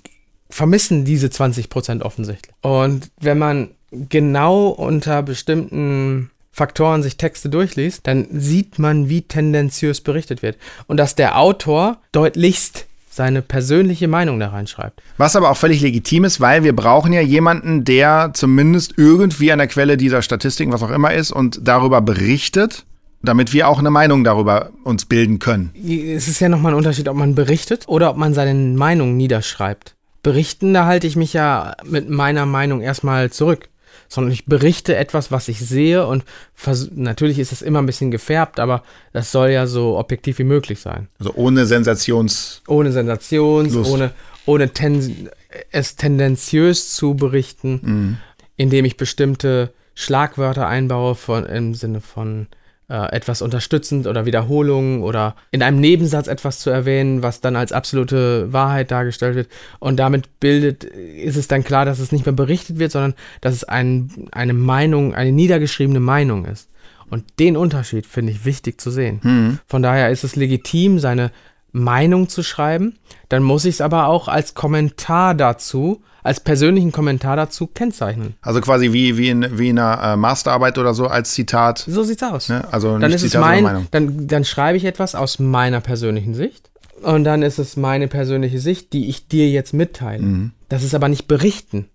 [0.52, 2.56] vermissen diese 20 Prozent offensichtlich.
[2.62, 10.02] Und wenn man genau unter bestimmten Faktoren sich Texte durchliest, dann sieht man, wie tendenziös
[10.02, 10.58] berichtet wird.
[10.88, 15.02] Und dass der Autor deutlichst seine persönliche Meinung da reinschreibt.
[15.18, 19.60] Was aber auch völlig legitim ist, weil wir brauchen ja jemanden, der zumindest irgendwie an
[19.60, 22.86] der Quelle dieser Statistiken, was auch immer ist, und darüber berichtet,
[23.22, 25.72] damit wir auch eine Meinung darüber uns bilden können.
[25.76, 29.96] Es ist ja nochmal ein Unterschied, ob man berichtet oder ob man seine Meinung niederschreibt.
[30.24, 33.70] Berichten, da halte ich mich ja mit meiner Meinung erstmal zurück
[34.12, 36.26] sondern ich berichte etwas, was ich sehe und
[36.94, 40.82] natürlich ist es immer ein bisschen gefärbt, aber das soll ja so objektiv wie möglich
[40.82, 41.08] sein.
[41.18, 42.62] Also ohne Sensations.
[42.68, 43.90] Ohne Sensations, Lust.
[43.90, 44.12] ohne,
[44.46, 45.30] ohne ten,
[45.72, 48.18] es tendenziös zu berichten, mhm.
[48.58, 52.48] indem ich bestimmte Schlagwörter einbaue von, im Sinne von
[52.91, 57.71] äh, etwas unterstützend oder Wiederholungen oder in einem Nebensatz etwas zu erwähnen, was dann als
[57.71, 59.47] absolute Wahrheit dargestellt wird.
[59.80, 63.54] Und damit bildet, ist es dann klar, dass es nicht mehr berichtet wird, sondern dass
[63.54, 66.67] es ein, eine Meinung, eine niedergeschriebene Meinung ist.
[67.10, 69.21] Und den Unterschied finde ich wichtig zu sehen.
[69.23, 69.60] Mhm.
[69.67, 71.32] Von daher ist es legitim, seine
[71.71, 72.97] Meinung zu schreiben.
[73.30, 78.36] Dann muss ich es aber auch als Kommentar dazu als persönlichen Kommentar dazu kennzeichnen.
[78.42, 81.80] Also quasi wie, wie, in, wie in einer äh, Masterarbeit oder so als Zitat.
[81.88, 82.50] So sieht's aus.
[82.50, 82.68] Ne?
[82.72, 83.88] Also dann ist Zitat, es mein, Meinung.
[83.92, 86.70] Dann, dann schreibe ich etwas aus meiner persönlichen Sicht.
[87.02, 90.22] Und dann ist es meine persönliche Sicht, die ich dir jetzt mitteile.
[90.22, 90.52] Mhm.
[90.70, 91.88] Das ist aber nicht berichten.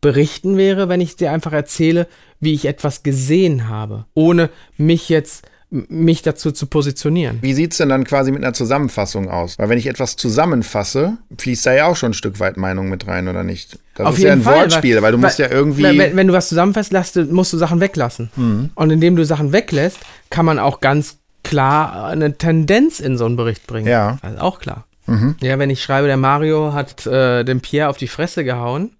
[0.00, 2.06] Berichten wäre, wenn ich dir einfach erzähle,
[2.38, 7.38] wie ich etwas gesehen habe, ohne mich jetzt mich dazu zu positionieren.
[7.40, 9.58] Wie sieht es denn dann quasi mit einer Zusammenfassung aus?
[9.58, 13.06] Weil wenn ich etwas zusammenfasse, fließt da ja auch schon ein Stück weit Meinung mit
[13.08, 13.78] rein, oder nicht?
[13.94, 15.98] Das Auf ist jeden ja ein Fall, Wortspiel, weil, weil du musst ja irgendwie.
[15.98, 16.92] Wenn, wenn, du was zusammenfasst,
[17.30, 18.30] musst du Sachen weglassen.
[18.36, 18.70] Mhm.
[18.74, 19.98] Und indem du Sachen weglässt,
[20.30, 23.88] kann man auch ganz klar eine Tendenz in so einen Bericht bringen.
[23.88, 24.18] Ja.
[24.22, 24.86] Also auch klar.
[25.06, 25.36] Mhm.
[25.40, 28.92] Ja, wenn ich schreibe, der Mario hat äh, dem Pierre auf die Fresse gehauen,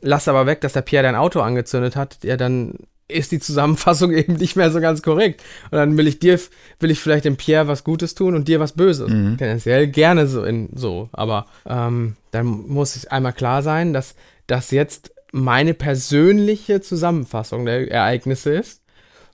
[0.00, 2.74] lass aber weg, dass der Pierre dein Auto angezündet hat, ja, dann
[3.08, 5.42] ist die Zusammenfassung eben nicht mehr so ganz korrekt.
[5.70, 6.38] Und dann will ich dir,
[6.80, 9.10] will ich vielleicht dem Pierre was Gutes tun und dir was Böses.
[9.10, 9.38] Mhm.
[9.38, 11.08] Tendenziell gerne so in so.
[11.12, 14.14] Aber ähm, dann muss es einmal klar sein, dass
[14.46, 18.82] das jetzt meine persönliche Zusammenfassung der Ereignisse ist.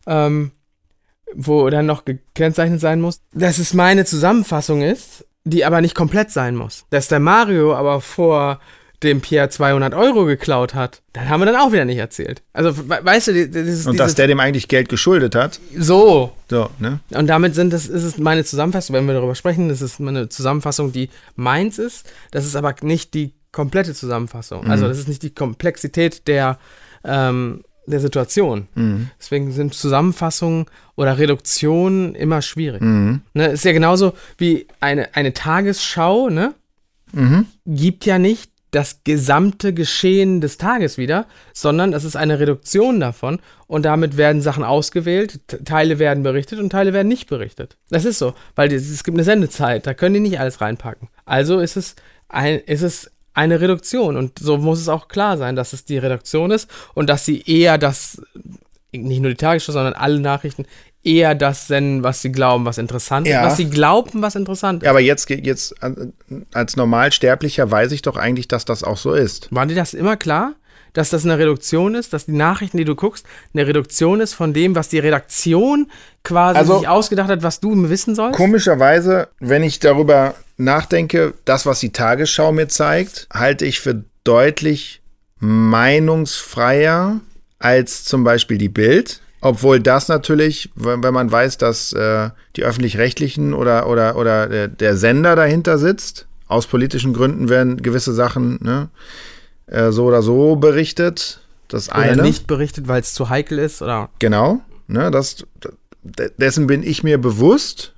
[0.06, 0.52] Ähm,
[1.34, 6.30] wo dann noch gekennzeichnet sein muss, dass es meine Zusammenfassung ist, die aber nicht komplett
[6.30, 6.86] sein muss.
[6.90, 8.60] Dass der Mario aber vor
[9.02, 12.42] dem Pierre 200 Euro geklaut hat, dann haben wir dann auch wieder nicht erzählt.
[12.52, 15.58] Also, weißt du, dieses, Und dass der dem eigentlich Geld geschuldet hat.
[15.76, 16.32] So.
[16.50, 17.00] So, ne?
[17.10, 20.28] Und damit sind das, ist es meine Zusammenfassung, wenn wir darüber sprechen, das ist meine
[20.28, 22.10] Zusammenfassung, die meins ist.
[22.30, 24.64] Das ist aber nicht die komplette Zusammenfassung.
[24.64, 24.70] Mhm.
[24.70, 26.58] Also, das ist nicht die Komplexität der,
[27.02, 28.68] ähm, der Situation.
[28.74, 29.08] Mhm.
[29.18, 32.82] Deswegen sind Zusammenfassungen oder Reduktionen immer schwierig.
[32.82, 33.22] Mhm.
[33.32, 36.54] Ne, ist ja genauso wie eine, eine Tagesschau, ne?
[37.12, 37.46] Mhm.
[37.66, 43.40] Gibt ja nicht das gesamte Geschehen des Tages wieder, sondern es ist eine Reduktion davon
[43.66, 47.76] und damit werden Sachen ausgewählt, Teile werden berichtet und Teile werden nicht berichtet.
[47.90, 51.08] Das ist so, weil es gibt eine Sendezeit, da können die nicht alles reinpacken.
[51.24, 51.96] Also ist es,
[52.28, 55.98] ein, ist es eine Reduktion und so muss es auch klar sein, dass es die
[55.98, 58.22] Reduktion ist und dass sie eher das,
[58.92, 60.66] nicht nur die Tagesschau, sondern alle Nachrichten
[61.02, 64.84] eher das senden, was sie glauben, was interessant ist, was sie glauben, was interessant ist.
[64.84, 65.74] Ja, aber jetzt, jetzt
[66.52, 69.48] als Normalsterblicher weiß ich doch eigentlich, dass das auch so ist.
[69.50, 70.54] War dir das immer klar?
[70.92, 74.52] Dass das eine Reduktion ist, dass die Nachrichten, die du guckst, eine Reduktion ist von
[74.52, 75.88] dem, was die Redaktion
[76.24, 78.36] quasi also, sich ausgedacht hat, was du wissen sollst?
[78.36, 85.00] Komischerweise, wenn ich darüber nachdenke, das, was die Tagesschau mir zeigt, halte ich für deutlich
[85.38, 87.20] meinungsfreier
[87.60, 89.20] als zum Beispiel die Bild.
[89.40, 94.68] Obwohl das natürlich, wenn, wenn man weiß, dass äh, die öffentlich-rechtlichen oder, oder, oder der,
[94.68, 98.90] der, Sender dahinter sitzt, aus politischen Gründen werden gewisse Sachen ne,
[99.66, 101.40] äh, so oder so berichtet.
[101.68, 102.22] Das Oder eine.
[102.22, 105.46] nicht berichtet, weil es zu heikel ist oder Genau, ne, das,
[106.02, 107.94] dessen bin ich mir bewusst.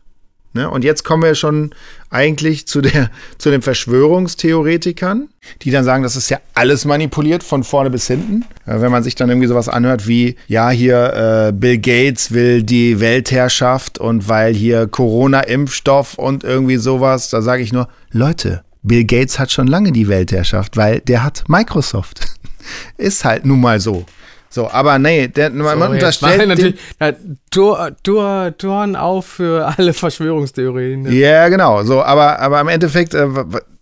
[0.55, 1.71] Ne, und jetzt kommen wir schon
[2.11, 5.29] eigentlich zu, der, zu den Verschwörungstheoretikern,
[5.63, 8.45] die dann sagen, das ist ja alles manipuliert von vorne bis hinten.
[8.67, 13.01] Wenn man sich dann irgendwie sowas anhört wie, ja, hier äh, Bill Gates will die
[13.01, 19.39] Weltherrschaft und weil hier Corona-Impfstoff und irgendwie sowas, da sage ich nur, Leute, Bill Gates
[19.39, 22.37] hat schon lange die Weltherrschaft, weil der hat Microsoft.
[22.99, 24.05] ist halt nun mal so.
[24.53, 26.47] So, aber nee, der, man, So, unterstellt.
[26.47, 27.13] natürlich ja,
[27.51, 31.03] Tor, Tor, Toren auf für alle Verschwörungstheorien.
[31.03, 31.13] ne?
[31.13, 31.83] Ja, genau.
[31.85, 33.27] So, aber, aber im Endeffekt, äh,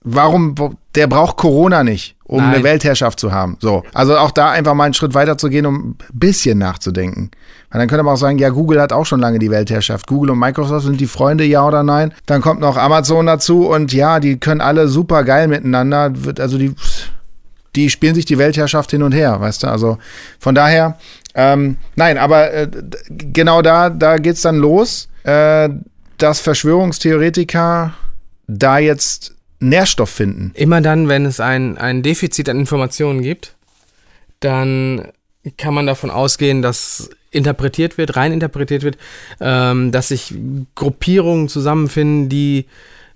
[0.05, 0.55] warum,
[0.95, 2.55] der braucht Corona nicht, um Nein.
[2.55, 3.57] eine Weltherrschaft zu haben.
[3.61, 3.83] So.
[3.93, 7.33] Also auch da einfach mal einen Schritt weiter zu gehen, um ein bisschen nachzudenken.
[7.73, 10.07] Weil dann könnte man auch sagen, ja, Google hat auch schon lange die Weltherrschaft.
[10.07, 12.15] Google und Microsoft sind die Freunde, ja oder nein?
[12.27, 16.13] Dann kommt noch Amazon dazu und ja, die können alle super geil miteinander.
[16.25, 16.75] Wird, also die,
[17.77, 19.69] die spielen sich die Weltherrschaft hin und her, weißt du?
[19.69, 19.99] Also
[20.39, 20.99] von daher,
[21.35, 22.69] ähm, nein, aber äh,
[23.09, 25.69] genau da, da geht's dann los, äh,
[26.19, 27.95] dass Verschwörungstheoretiker
[28.47, 30.53] da jetzt Nährstoff finden.
[30.55, 33.55] Immer dann, wenn es ein, ein Defizit an Informationen gibt,
[34.41, 35.09] dann
[35.57, 38.99] kann man davon ausgehen, dass interpretiert wird, rein interpretiert wird,
[39.41, 40.35] ähm, dass sich
[40.75, 42.67] Gruppierungen zusammenfinden, die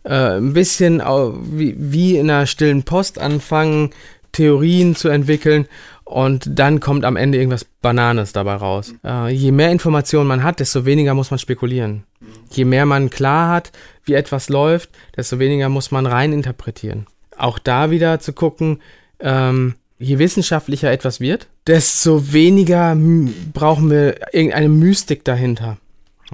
[0.04, 3.90] äh, ein bisschen wie, wie in einer stillen Post anfangen,
[4.34, 5.66] Theorien zu entwickeln
[6.04, 8.94] und dann kommt am Ende irgendwas Bananes dabei raus.
[9.04, 12.04] Äh, je mehr Informationen man hat, desto weniger muss man spekulieren.
[12.50, 13.72] Je mehr man klar hat,
[14.04, 17.06] wie etwas läuft, desto weniger muss man rein interpretieren.
[17.36, 18.80] Auch da wieder zu gucken,
[19.20, 22.96] ähm, je wissenschaftlicher etwas wird, desto weniger
[23.52, 25.78] brauchen wir irgendeine Mystik dahinter.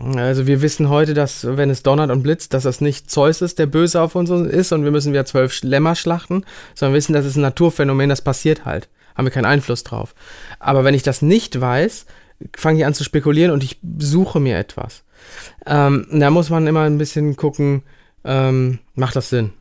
[0.02, 3.58] Also wir wissen heute, dass wenn es donnert und blitzt, dass das nicht Zeus ist,
[3.58, 7.12] der böse auf uns ist und wir müssen wieder zwölf Lämmer schlachten, sondern wir wissen,
[7.12, 8.88] das ist ein Naturphänomen, das passiert halt.
[9.14, 10.14] Haben wir keinen Einfluss drauf.
[10.58, 12.06] Aber wenn ich das nicht weiß,
[12.56, 15.04] fange ich an zu spekulieren und ich suche mir etwas.
[15.66, 17.82] Ähm, da muss man immer ein bisschen gucken,
[18.24, 19.52] ähm, macht das Sinn?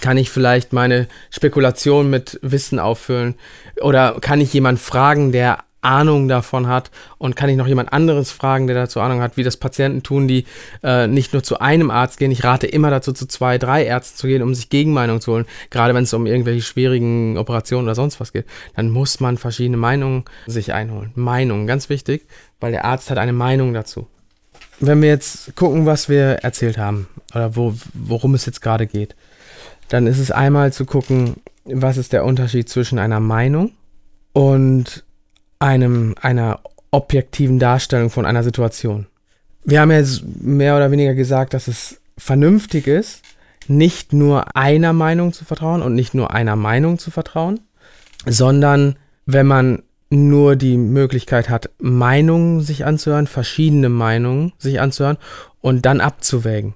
[0.00, 3.36] Kann ich vielleicht meine Spekulation mit Wissen auffüllen?
[3.80, 6.90] Oder kann ich jemanden fragen, der Ahnung davon hat?
[7.18, 10.28] Und kann ich noch jemand anderes fragen, der dazu Ahnung hat, wie das Patienten tun,
[10.28, 10.44] die
[10.82, 12.30] äh, nicht nur zu einem Arzt gehen?
[12.30, 15.46] Ich rate immer dazu, zu zwei, drei Ärzten zu gehen, um sich Gegenmeinung zu holen.
[15.70, 18.46] Gerade wenn es um irgendwelche schwierigen Operationen oder sonst was geht.
[18.76, 21.12] Dann muss man verschiedene Meinungen sich einholen.
[21.14, 22.26] Meinungen, ganz wichtig,
[22.60, 24.06] weil der Arzt hat eine Meinung dazu.
[24.80, 29.14] Wenn wir jetzt gucken, was wir erzählt haben, oder wo, worum es jetzt gerade geht,
[29.88, 33.72] dann ist es einmal zu gucken, was ist der Unterschied zwischen einer Meinung
[34.32, 35.04] und
[35.58, 39.06] einem, einer objektiven Darstellung von einer Situation.
[39.64, 43.22] Wir haben jetzt mehr oder weniger gesagt, dass es vernünftig ist,
[43.66, 47.60] nicht nur einer Meinung zu vertrauen und nicht nur einer Meinung zu vertrauen,
[48.26, 55.16] sondern wenn man nur die Möglichkeit hat, Meinungen sich anzuhören, verschiedene Meinungen sich anzuhören
[55.60, 56.74] und dann abzuwägen.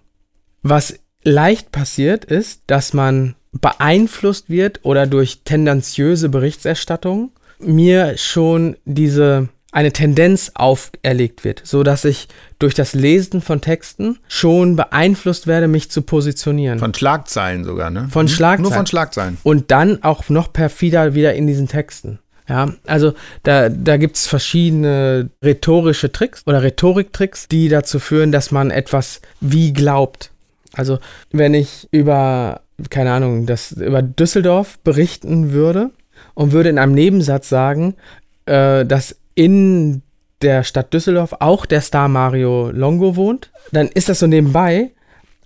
[0.62, 9.49] Was leicht passiert ist, dass man beeinflusst wird oder durch tendenziöse Berichterstattung mir schon diese
[9.71, 15.68] eine Tendenz auferlegt wird, so dass ich durch das Lesen von Texten schon beeinflusst werde,
[15.68, 16.79] mich zu positionieren.
[16.79, 18.09] Von Schlagzeilen sogar, ne?
[18.11, 18.35] Von Hm?
[18.35, 18.62] Schlagzeilen.
[18.62, 19.37] Nur von Schlagzeilen.
[19.42, 22.18] und dann auch noch perfider wieder in diesen Texten.
[22.49, 28.51] Ja, also da, da gibt es verschiedene rhetorische Tricks oder Rhetoriktricks, die dazu führen, dass
[28.51, 30.31] man etwas wie glaubt.
[30.73, 30.99] Also
[31.31, 35.90] wenn ich über, keine Ahnung, das über Düsseldorf berichten würde
[36.38, 37.96] und würde in einem Nebensatz sagen,
[38.46, 40.03] äh, dass in
[40.40, 44.92] der Stadt Düsseldorf auch der Star Mario Longo wohnt, dann ist das so nebenbei,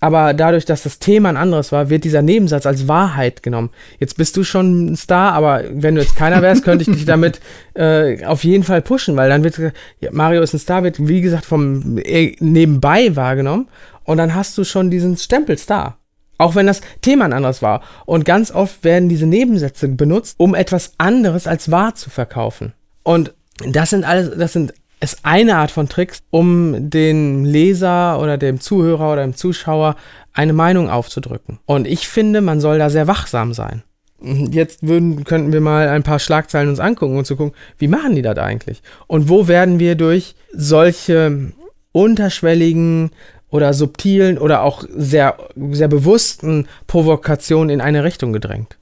[0.00, 3.70] aber dadurch, dass das Thema ein anderes war, wird dieser Nebensatz als Wahrheit genommen.
[4.00, 7.06] Jetzt bist du schon ein Star, aber wenn du jetzt keiner wärst, könnte ich dich
[7.06, 7.40] damit
[7.72, 9.58] äh, auf jeden Fall pushen, weil dann wird
[10.00, 13.68] ja, Mario ist ein Star, wird wie gesagt vom äh, nebenbei wahrgenommen
[14.04, 15.96] und dann hast du schon diesen Stempel Star.
[16.42, 17.82] Auch wenn das Thema ein anderes war.
[18.04, 22.72] Und ganz oft werden diese Nebensätze benutzt, um etwas anderes als wahr zu verkaufen.
[23.04, 23.32] Und
[23.64, 28.60] das sind alles, das sind ist eine Art von Tricks, um dem Leser oder dem
[28.60, 29.96] Zuhörer oder dem Zuschauer
[30.32, 31.58] eine Meinung aufzudrücken.
[31.64, 33.82] Und ich finde, man soll da sehr wachsam sein.
[34.20, 38.14] Jetzt würden, könnten wir mal ein paar Schlagzeilen uns angucken und zu gucken, wie machen
[38.14, 38.82] die das eigentlich?
[39.06, 41.52] Und wo werden wir durch solche
[41.92, 43.10] unterschwelligen
[43.52, 45.36] oder subtilen oder auch sehr,
[45.70, 48.76] sehr bewussten Provokationen in eine Richtung gedrängt?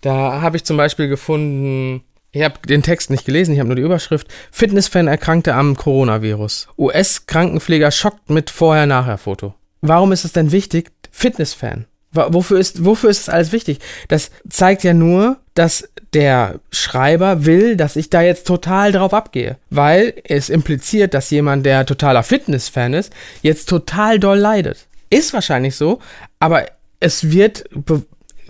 [0.00, 3.76] Da habe ich zum Beispiel gefunden, ich habe den Text nicht gelesen, ich habe nur
[3.76, 4.26] die Überschrift.
[4.50, 6.68] Fitnessfan erkrankte am Coronavirus.
[6.78, 9.54] US-Krankenpfleger schockt mit Vorher-Nachher-Foto.
[9.82, 10.90] Warum ist es denn wichtig?
[11.10, 11.84] Fitnessfan.
[12.12, 13.80] Wofür ist, wofür ist es alles wichtig?
[14.08, 19.58] Das zeigt ja nur, dass der Schreiber will, dass ich da jetzt total drauf abgehe.
[19.70, 24.86] Weil es impliziert, dass jemand, der totaler Fitness-Fan ist, jetzt total doll leidet.
[25.10, 26.00] Ist wahrscheinlich so,
[26.40, 26.66] aber
[27.00, 28.02] es wird be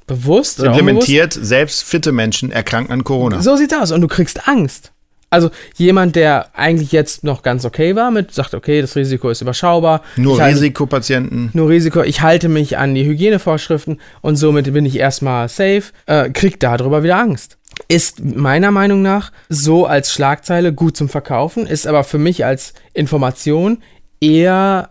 [0.06, 0.60] bewusst.
[0.60, 3.42] Implementiert, selbst fitte Menschen erkranken an Corona.
[3.42, 4.90] So sieht's aus und du kriegst Angst.
[5.30, 9.42] Also jemand, der eigentlich jetzt noch ganz okay war, mit sagt, okay, das Risiko ist
[9.42, 10.02] überschaubar.
[10.16, 11.50] Nur halte, Risikopatienten.
[11.52, 12.02] Nur Risiko.
[12.02, 17.02] Ich halte mich an die Hygienevorschriften und somit bin ich erstmal safe, äh, kriegt darüber
[17.02, 17.58] wieder Angst.
[17.88, 22.72] Ist meiner Meinung nach so als Schlagzeile gut zum Verkaufen, ist aber für mich als
[22.94, 23.82] Information
[24.20, 24.90] eher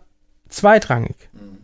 [0.49, 1.15] zweitrangig.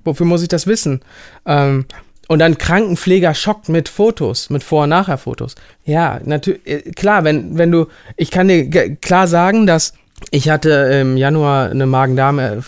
[0.03, 1.01] Wofür muss ich das wissen?
[1.45, 1.85] Ähm,
[2.33, 5.53] und dann Krankenpfleger schockt mit Fotos, mit Vor- und Nachher-Fotos.
[5.85, 7.85] Ja, natürlich, äh, klar, wenn, wenn du,
[8.17, 9.93] ich kann dir klar sagen, dass
[10.31, 12.61] ich hatte im Januar eine Magen-Darm äh,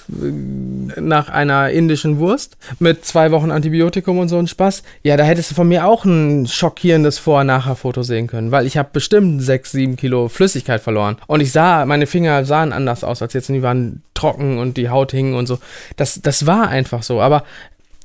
[1.00, 4.84] nach einer indischen Wurst mit zwei Wochen Antibiotikum und so ein Spaß.
[5.02, 8.68] Ja, da hättest du von mir auch ein schockierendes Vor- und Nachher-Foto sehen können, weil
[8.68, 11.18] ich habe bestimmt sechs, sieben Kilo Flüssigkeit verloren.
[11.26, 14.78] Und ich sah, meine Finger sahen anders aus als jetzt und die waren trocken und
[14.78, 15.58] die Haut hing und so.
[15.96, 17.20] Das, das war einfach so.
[17.20, 17.46] Aber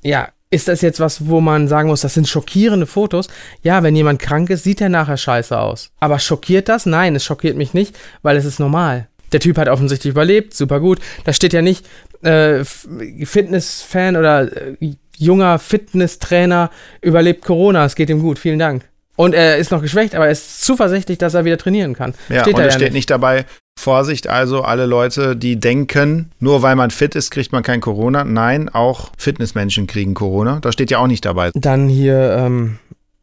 [0.03, 3.29] ja, ist das jetzt was, wo man sagen muss, das sind schockierende Fotos?
[3.63, 5.93] Ja, wenn jemand krank ist, sieht er nachher scheiße aus.
[6.01, 6.87] Aber schockiert das?
[6.87, 9.09] Nein, es schockiert mich nicht, weil es ist normal.
[9.33, 10.99] Der Typ hat offensichtlich überlebt, super gut.
[11.25, 11.87] Da steht ja nicht
[12.23, 18.85] äh, Fitnessfan oder äh, junger Fitnesstrainer überlebt Corona, es geht ihm gut, vielen Dank.
[19.15, 22.15] Und er ist noch geschwächt, aber er ist zuversichtlich, dass er wieder trainieren kann.
[22.29, 22.95] Ja, steht und es steht nicht.
[22.95, 23.45] nicht dabei,
[23.79, 28.25] Vorsicht also, alle Leute, die denken, nur weil man fit ist, kriegt man kein Corona.
[28.25, 30.61] Nein, auch Fitnessmenschen kriegen Corona.
[30.61, 31.51] Das steht ja auch nicht dabei.
[31.55, 32.79] Dann hier ähm,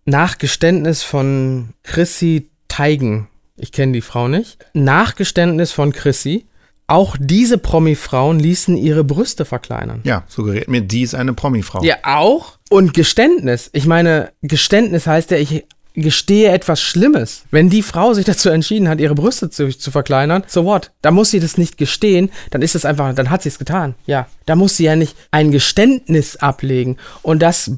[0.06, 3.28] Nachgeständnis von Chrissy Teigen.
[3.56, 4.58] Ich kenne die Frau nicht.
[4.74, 6.46] Nachgeständnis von Chrissy.
[6.90, 10.00] Auch diese Promi-Frauen ließen ihre Brüste verkleinern.
[10.06, 11.84] Ja, suggeriert mir, die ist eine Promi-Frau.
[11.84, 12.58] Ja, auch.
[12.70, 13.70] Und Geständnis.
[13.74, 15.66] Ich meine, Geständnis heißt ja, ich
[15.98, 17.44] gestehe etwas Schlimmes.
[17.50, 20.92] Wenn die Frau sich dazu entschieden hat, ihre Brüste zu, zu verkleinern, so what?
[21.02, 23.96] Da muss sie das nicht gestehen, dann ist es einfach, dann hat sie es getan.
[24.06, 26.98] Ja, da muss sie ja nicht ein Geständnis ablegen.
[27.24, 27.72] Und das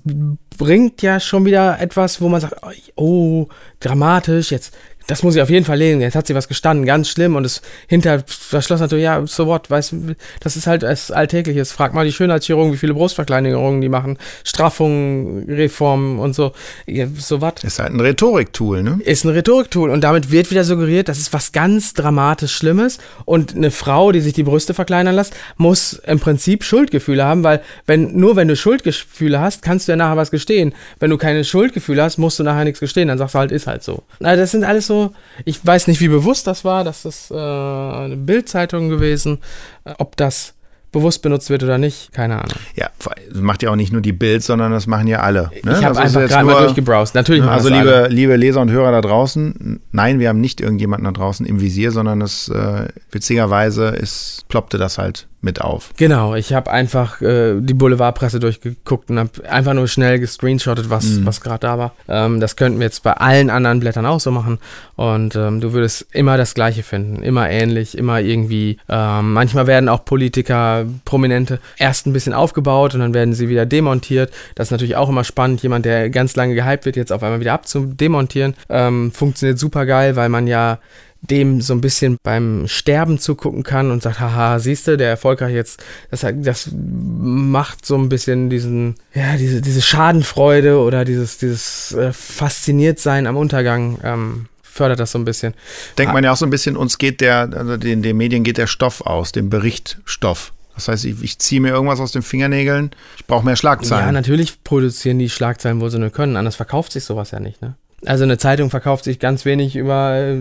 [0.57, 2.55] bringt ja schon wieder etwas, wo man sagt,
[2.95, 3.47] oh,
[3.79, 4.73] dramatisch, jetzt
[5.09, 6.01] das muss ich auf jeden Fall lesen.
[6.01, 7.35] Jetzt hat sie was gestanden, ganz schlimm.
[7.35, 11.71] Und es hinter verschlossen hat, ja, so what, weißt du, das ist halt das Alltägliches.
[11.71, 16.51] Frag mal die Schönheitschirurgen, wie viele Brustverkleinerungen die machen, Straffungen, Reformen und so.
[16.85, 17.63] Ja, so what.
[17.63, 18.99] Ist halt ein Rhetoriktool, ne?
[19.03, 19.89] Ist ein Rhetoriktool.
[19.89, 22.99] Und damit wird wieder suggeriert, das ist was ganz dramatisch Schlimmes.
[23.25, 27.61] Und eine Frau, die sich die Brüste verkleinern lässt, muss im Prinzip Schuldgefühle haben, weil
[27.87, 30.75] wenn, nur wenn du Schuldgefühle hast, kannst du ja nachher was gestehen.
[30.99, 33.07] Wenn du keine Schuldgefühle hast, musst du nachher nichts gestehen.
[33.07, 34.03] Dann sagst du halt, ist halt so.
[34.21, 34.98] Also das sind alles so
[35.45, 36.83] ich weiß nicht, wie bewusst das war.
[36.83, 39.39] Das ist äh, eine Bildzeitung gewesen.
[39.85, 40.53] Äh, ob das
[40.91, 42.57] bewusst benutzt wird oder nicht, keine Ahnung.
[42.75, 42.89] Ja,
[43.33, 45.51] macht ja auch nicht nur die Bild, sondern das machen ja alle.
[45.63, 45.77] Ne?
[45.79, 47.15] Ich habe einfach gerade mal durchgebrowst.
[47.15, 51.11] Natürlich Also liebe, liebe Leser und Hörer da draußen, nein, wir haben nicht irgendjemanden da
[51.11, 55.91] draußen im Visier, sondern es äh, witzigerweise ist, ploppte das halt mit auf.
[55.95, 61.05] Genau, ich habe einfach äh, die Boulevardpresse durchgeguckt und habe einfach nur schnell gescreenshottet, was,
[61.05, 61.25] mhm.
[61.25, 61.93] was gerade da war.
[62.07, 64.59] Ähm, das könnten wir jetzt bei allen anderen Blättern auch so machen.
[64.95, 68.79] Und ähm, du würdest immer das Gleiche finden, immer ähnlich, immer irgendwie.
[68.89, 73.65] Ähm, manchmal werden auch Politiker, Prominente erst ein bisschen aufgebaut und dann werden sie wieder
[73.65, 74.31] demontiert.
[74.55, 77.39] Das ist natürlich auch immer spannend, jemand, der ganz lange gehypt wird, jetzt auf einmal
[77.39, 78.55] wieder abzudemontieren.
[78.69, 80.79] Ähm, funktioniert super geil, weil man ja
[81.21, 85.53] dem so ein bisschen beim Sterben zugucken kann und sagt, haha, siehst du, der erfolgreich
[85.53, 91.91] jetzt, das, das macht so ein bisschen diesen, ja, diese, diese Schadenfreude oder dieses, dieses
[91.91, 95.53] äh, Fasziniertsein am Untergang ähm, fördert das so ein bisschen.
[95.97, 98.57] Denkt man ja auch so ein bisschen, uns geht der, also den, den Medien geht
[98.57, 100.53] der Stoff aus, dem Berichtstoff.
[100.79, 104.05] Das heißt, ich, ich ziehe mir irgendwas aus den Fingernägeln, ich brauche mehr Schlagzeilen.
[104.05, 107.61] Ja, natürlich produzieren die Schlagzeilen, wo sie nur können, anders verkauft sich sowas ja nicht,
[107.61, 107.75] ne?
[108.05, 110.37] Also eine Zeitung verkauft sich ganz wenig über, äh,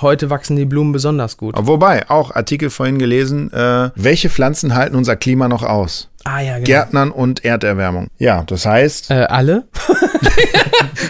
[0.00, 1.54] heute wachsen die Blumen besonders gut.
[1.58, 6.08] Wobei, auch Artikel vorhin gelesen, äh, welche Pflanzen halten unser Klima noch aus?
[6.24, 6.66] Ah, ja, genau.
[6.66, 8.08] Gärtnern und Erderwärmung.
[8.18, 9.10] Ja, das heißt.
[9.10, 9.64] Äh, alle?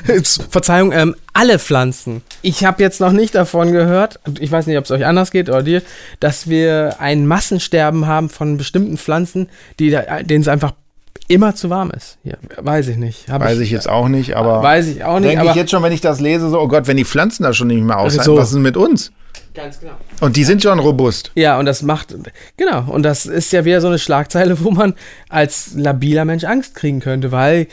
[0.50, 2.22] Verzeihung, ähm, alle Pflanzen.
[2.42, 5.48] Ich habe jetzt noch nicht davon gehört, ich weiß nicht, ob es euch anders geht
[5.48, 5.83] oder dir,
[6.20, 9.48] dass wir ein Massensterben haben von bestimmten Pflanzen,
[9.79, 10.72] die denen es einfach
[11.28, 12.18] immer zu warm ist.
[12.22, 13.29] Hier, weiß ich nicht.
[13.29, 14.62] Hab weiß ich, ich, jetzt auch nicht, aber.
[14.62, 15.33] Weiß ich auch nicht.
[15.33, 17.52] Denke ich jetzt schon, wenn ich das lese, so, oh Gott, wenn die Pflanzen da
[17.52, 18.37] schon nicht mehr aushalten, so.
[18.37, 19.12] was ist denn mit uns?
[19.54, 19.94] Ganz genau.
[20.20, 21.33] Und die sind schon robust.
[21.35, 22.14] Ja, und das macht,
[22.56, 24.94] genau, und das ist ja wieder so eine Schlagzeile, wo man
[25.31, 27.66] als labiler Mensch Angst kriegen könnte, weil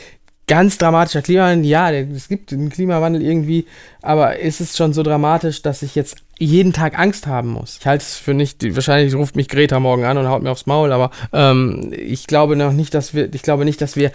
[0.46, 3.66] ganz dramatischer Klimawandel, ja, es gibt einen Klimawandel irgendwie,
[4.02, 7.78] aber ist es schon so dramatisch, dass ich jetzt jeden Tag Angst haben muss?
[7.80, 10.66] Ich halte es für nicht, wahrscheinlich ruft mich Greta morgen an und haut mir aufs
[10.66, 14.12] Maul, aber ähm, ich glaube noch nicht, dass wir, ich glaube nicht, dass wir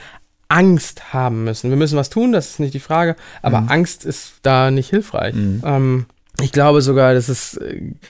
[0.49, 1.69] Angst haben müssen.
[1.69, 3.69] Wir müssen was tun, das ist nicht die Frage, aber mhm.
[3.69, 5.35] Angst ist da nicht hilfreich.
[5.35, 5.61] Mhm.
[5.63, 6.05] Ähm,
[6.41, 7.59] ich glaube sogar, dass es,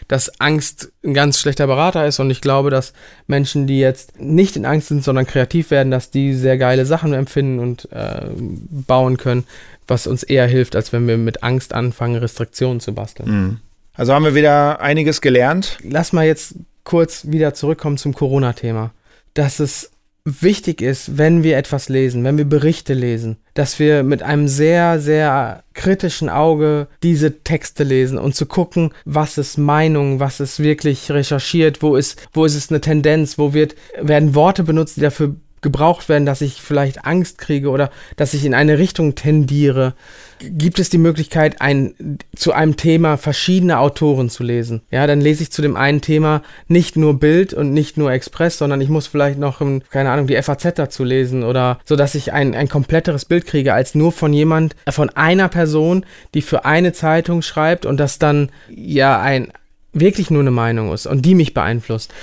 [0.07, 2.93] dass Angst ein ganz schlechter Berater ist und ich glaube, dass
[3.27, 7.13] Menschen, die jetzt nicht in Angst sind, sondern kreativ werden, dass die sehr geile Sachen
[7.13, 9.45] empfinden und äh, bauen können,
[9.87, 13.29] was uns eher hilft, als wenn wir mit Angst anfangen, Restriktionen zu basteln.
[13.29, 13.59] Mhm.
[13.99, 15.77] Also haben wir wieder einiges gelernt.
[15.83, 18.93] Lass mal jetzt kurz wieder zurückkommen zum Corona-Thema.
[19.33, 19.91] Dass es
[20.23, 25.01] wichtig ist, wenn wir etwas lesen, wenn wir Berichte lesen, dass wir mit einem sehr,
[25.01, 31.11] sehr kritischen Auge diese Texte lesen und zu gucken, was ist Meinung, was ist wirklich
[31.11, 35.35] recherchiert, wo ist, wo ist es eine Tendenz, wo wird, werden Worte benutzt, die dafür
[35.61, 39.93] gebraucht werden, dass ich vielleicht Angst kriege oder dass ich in eine Richtung tendiere,
[40.39, 44.81] gibt es die Möglichkeit, ein, zu einem Thema verschiedene Autoren zu lesen.
[44.89, 48.57] Ja, dann lese ich zu dem einen Thema nicht nur Bild und nicht nur Express,
[48.57, 52.31] sondern ich muss vielleicht noch, keine Ahnung, die FAZ dazu lesen oder so, dass ich
[52.31, 56.93] ein, ein kompletteres Bild kriege, als nur von jemand, von einer Person, die für eine
[56.93, 59.51] Zeitung schreibt und das dann ja ein,
[59.93, 62.13] wirklich nur eine Meinung ist und die mich beeinflusst.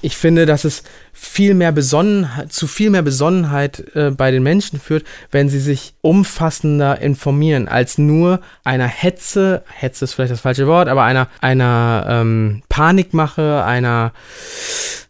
[0.00, 0.82] Ich finde, dass es
[1.12, 5.94] viel mehr Besonnenheit, zu viel mehr Besonnenheit äh, bei den Menschen führt, wenn sie sich
[6.00, 12.06] umfassender informieren, als nur einer Hetze, Hetze ist vielleicht das falsche Wort, aber einer, einer
[12.08, 14.12] ähm, Panikmache, einer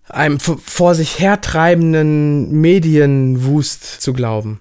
[0.08, 4.60] einem vor sich hertreibenden Medienwust zu glauben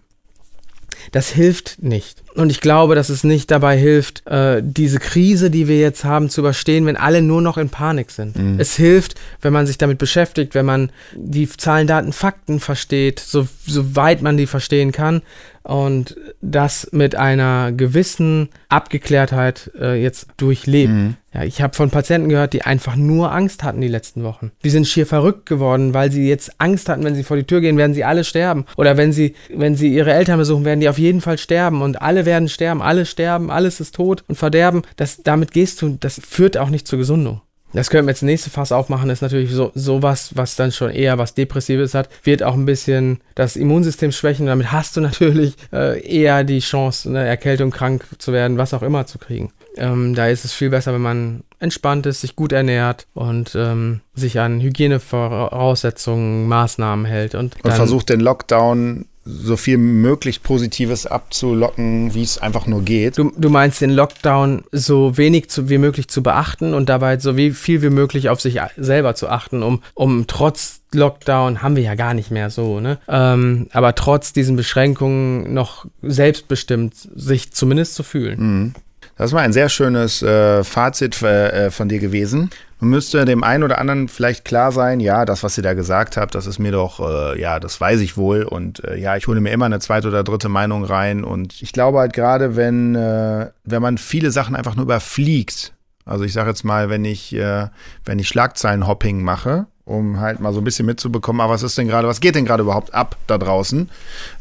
[1.14, 2.24] das hilft nicht.
[2.34, 6.28] Und ich glaube, dass es nicht dabei hilft, äh, diese Krise, die wir jetzt haben,
[6.30, 8.36] zu überstehen, wenn alle nur noch in Panik sind.
[8.36, 8.60] Mhm.
[8.60, 13.48] Es hilft, wenn man sich damit beschäftigt, wenn man die Zahlen, Daten, Fakten versteht, so,
[13.68, 15.22] soweit man die verstehen kann,
[15.64, 20.92] und das mit einer gewissen Abgeklärtheit äh, jetzt durchlebt.
[20.92, 21.16] Mhm.
[21.34, 24.52] Ja, ich habe von Patienten gehört, die einfach nur Angst hatten die letzten Wochen.
[24.64, 27.62] Die sind schier verrückt geworden, weil sie jetzt Angst hatten, wenn sie vor die Tür
[27.62, 28.66] gehen, werden sie alle sterben.
[28.78, 31.82] Oder wenn sie, wenn sie ihre Eltern besuchen, werden die auf jeden Fall sterben.
[31.82, 34.84] Und alle werden sterben, alle sterben, alles ist tot und Verderben.
[34.96, 37.42] Das, damit gehst du, das führt auch nicht zur Gesundung.
[37.74, 41.18] Das können wir jetzt nächste Fass aufmachen, ist natürlich so sowas, was dann schon eher
[41.18, 44.46] was Depressives hat, wird auch ein bisschen das Immunsystem schwächen.
[44.46, 48.84] Damit hast du natürlich äh, eher die Chance, eine Erkältung krank zu werden, was auch
[48.84, 49.52] immer zu kriegen.
[49.76, 54.02] Ähm, da ist es viel besser, wenn man entspannt ist, sich gut ernährt und ähm,
[54.14, 57.34] sich an Hygienevoraussetzungen, Maßnahmen hält.
[57.34, 63.18] Und, und versucht den Lockdown so viel möglich Positives abzulocken, wie es einfach nur geht.
[63.18, 67.38] Du, du meinst den Lockdown so wenig zu, wie möglich zu beachten und dabei so
[67.38, 71.84] wie viel wie möglich auf sich selber zu achten, um, um trotz Lockdown haben wir
[71.84, 73.00] ja gar nicht mehr so, ne?
[73.08, 78.40] Ähm, aber trotz diesen Beschränkungen noch selbstbestimmt sich zumindest zu fühlen.
[78.40, 78.74] Mhm.
[79.16, 82.50] Das war ein sehr schönes äh, Fazit äh, von dir gewesen.
[82.80, 86.18] Nun müsste dem einen oder anderen vielleicht klar sein, ja, das, was ihr da gesagt
[86.18, 88.44] habt, das ist mir doch, äh, ja, das weiß ich wohl.
[88.44, 91.24] Und äh, ja, ich hole mir immer eine zweite oder dritte Meinung rein.
[91.24, 95.74] Und ich glaube halt gerade, wenn, äh, wenn man viele Sachen einfach nur überfliegt,
[96.06, 97.68] also ich sage jetzt mal, wenn ich, äh,
[98.04, 101.88] wenn ich Schlagzeilen-Hopping mache, um halt mal so ein bisschen mitzubekommen, aber was ist denn
[101.88, 103.90] gerade, was geht denn gerade überhaupt ab da draußen?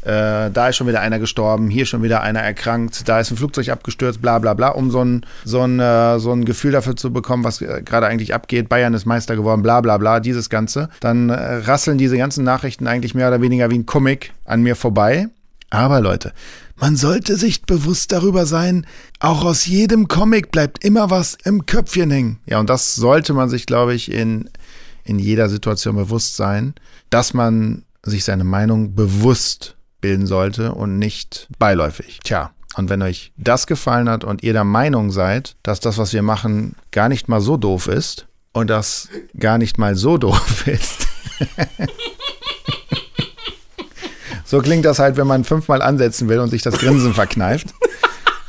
[0.03, 3.37] Äh, da ist schon wieder einer gestorben, hier schon wieder einer erkrankt, da ist ein
[3.37, 6.95] Flugzeug abgestürzt, bla bla bla, um so ein, so ein, äh, so ein Gefühl dafür
[6.95, 8.69] zu bekommen, was äh, gerade eigentlich abgeht.
[8.69, 10.89] Bayern ist Meister geworden, bla bla bla, dieses Ganze.
[11.01, 14.77] Dann äh, rasseln diese ganzen Nachrichten eigentlich mehr oder weniger wie ein Comic an mir
[14.77, 15.27] vorbei.
[15.69, 16.33] Aber Leute,
[16.77, 18.85] man sollte sich bewusst darüber sein,
[19.19, 22.39] auch aus jedem Comic bleibt immer was im Köpfchen hängen.
[22.45, 24.49] Ja, und das sollte man sich, glaube ich, in
[25.03, 26.73] in jeder Situation bewusst sein,
[27.09, 32.19] dass man sich seine Meinung bewusst bilden sollte und nicht beiläufig.
[32.23, 36.13] Tja, und wenn euch das gefallen hat und ihr der Meinung seid, dass das, was
[36.13, 40.67] wir machen, gar nicht mal so doof ist und das gar nicht mal so doof
[40.67, 41.07] ist.
[44.45, 47.73] so klingt das halt, wenn man fünfmal ansetzen will und sich das Grinsen verkneift.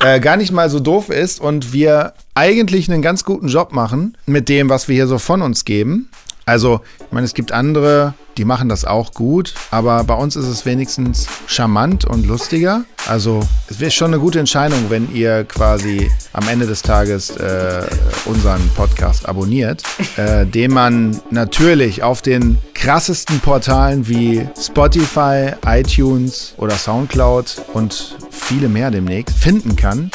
[0.01, 4.19] Äh, gar nicht mal so doof ist und wir eigentlich einen ganz guten Job machen
[4.27, 6.11] mit dem, was wir hier so von uns geben.
[6.47, 10.47] Also, ich meine, es gibt andere, die machen das auch gut, aber bei uns ist
[10.47, 12.85] es wenigstens charmant und lustiger.
[13.07, 17.87] Also, es wäre schon eine gute Entscheidung, wenn ihr quasi am Ende des Tages äh,
[18.27, 19.83] unseren Podcast abonniert,
[20.17, 28.69] äh, den man natürlich auf den krassesten Portalen wie Spotify, iTunes oder Soundcloud und viele
[28.69, 30.11] mehr demnächst finden kann.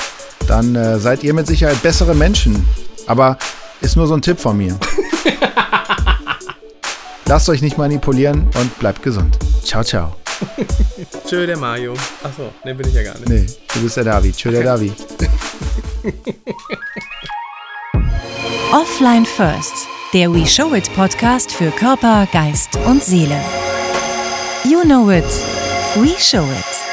[0.48, 2.66] Dann äh, seid ihr mit Sicherheit bessere Menschen.
[3.08, 3.38] Aber
[3.82, 4.78] ist nur so ein Tipp von mir.
[7.30, 9.38] Lasst euch nicht manipulieren und bleibt gesund.
[9.64, 10.16] Ciao, ciao.
[11.28, 11.94] Tschö, der Mario.
[12.24, 13.30] Achso, ne, bin ich ja gar nicht.
[13.30, 14.36] Nee, du bist der David.
[14.36, 14.94] Tschö, der David.
[18.74, 19.76] Offline First,
[20.12, 23.40] der We Show It Podcast für Körper, Geist und Seele.
[24.68, 25.24] You know it.
[25.98, 26.89] We Show It.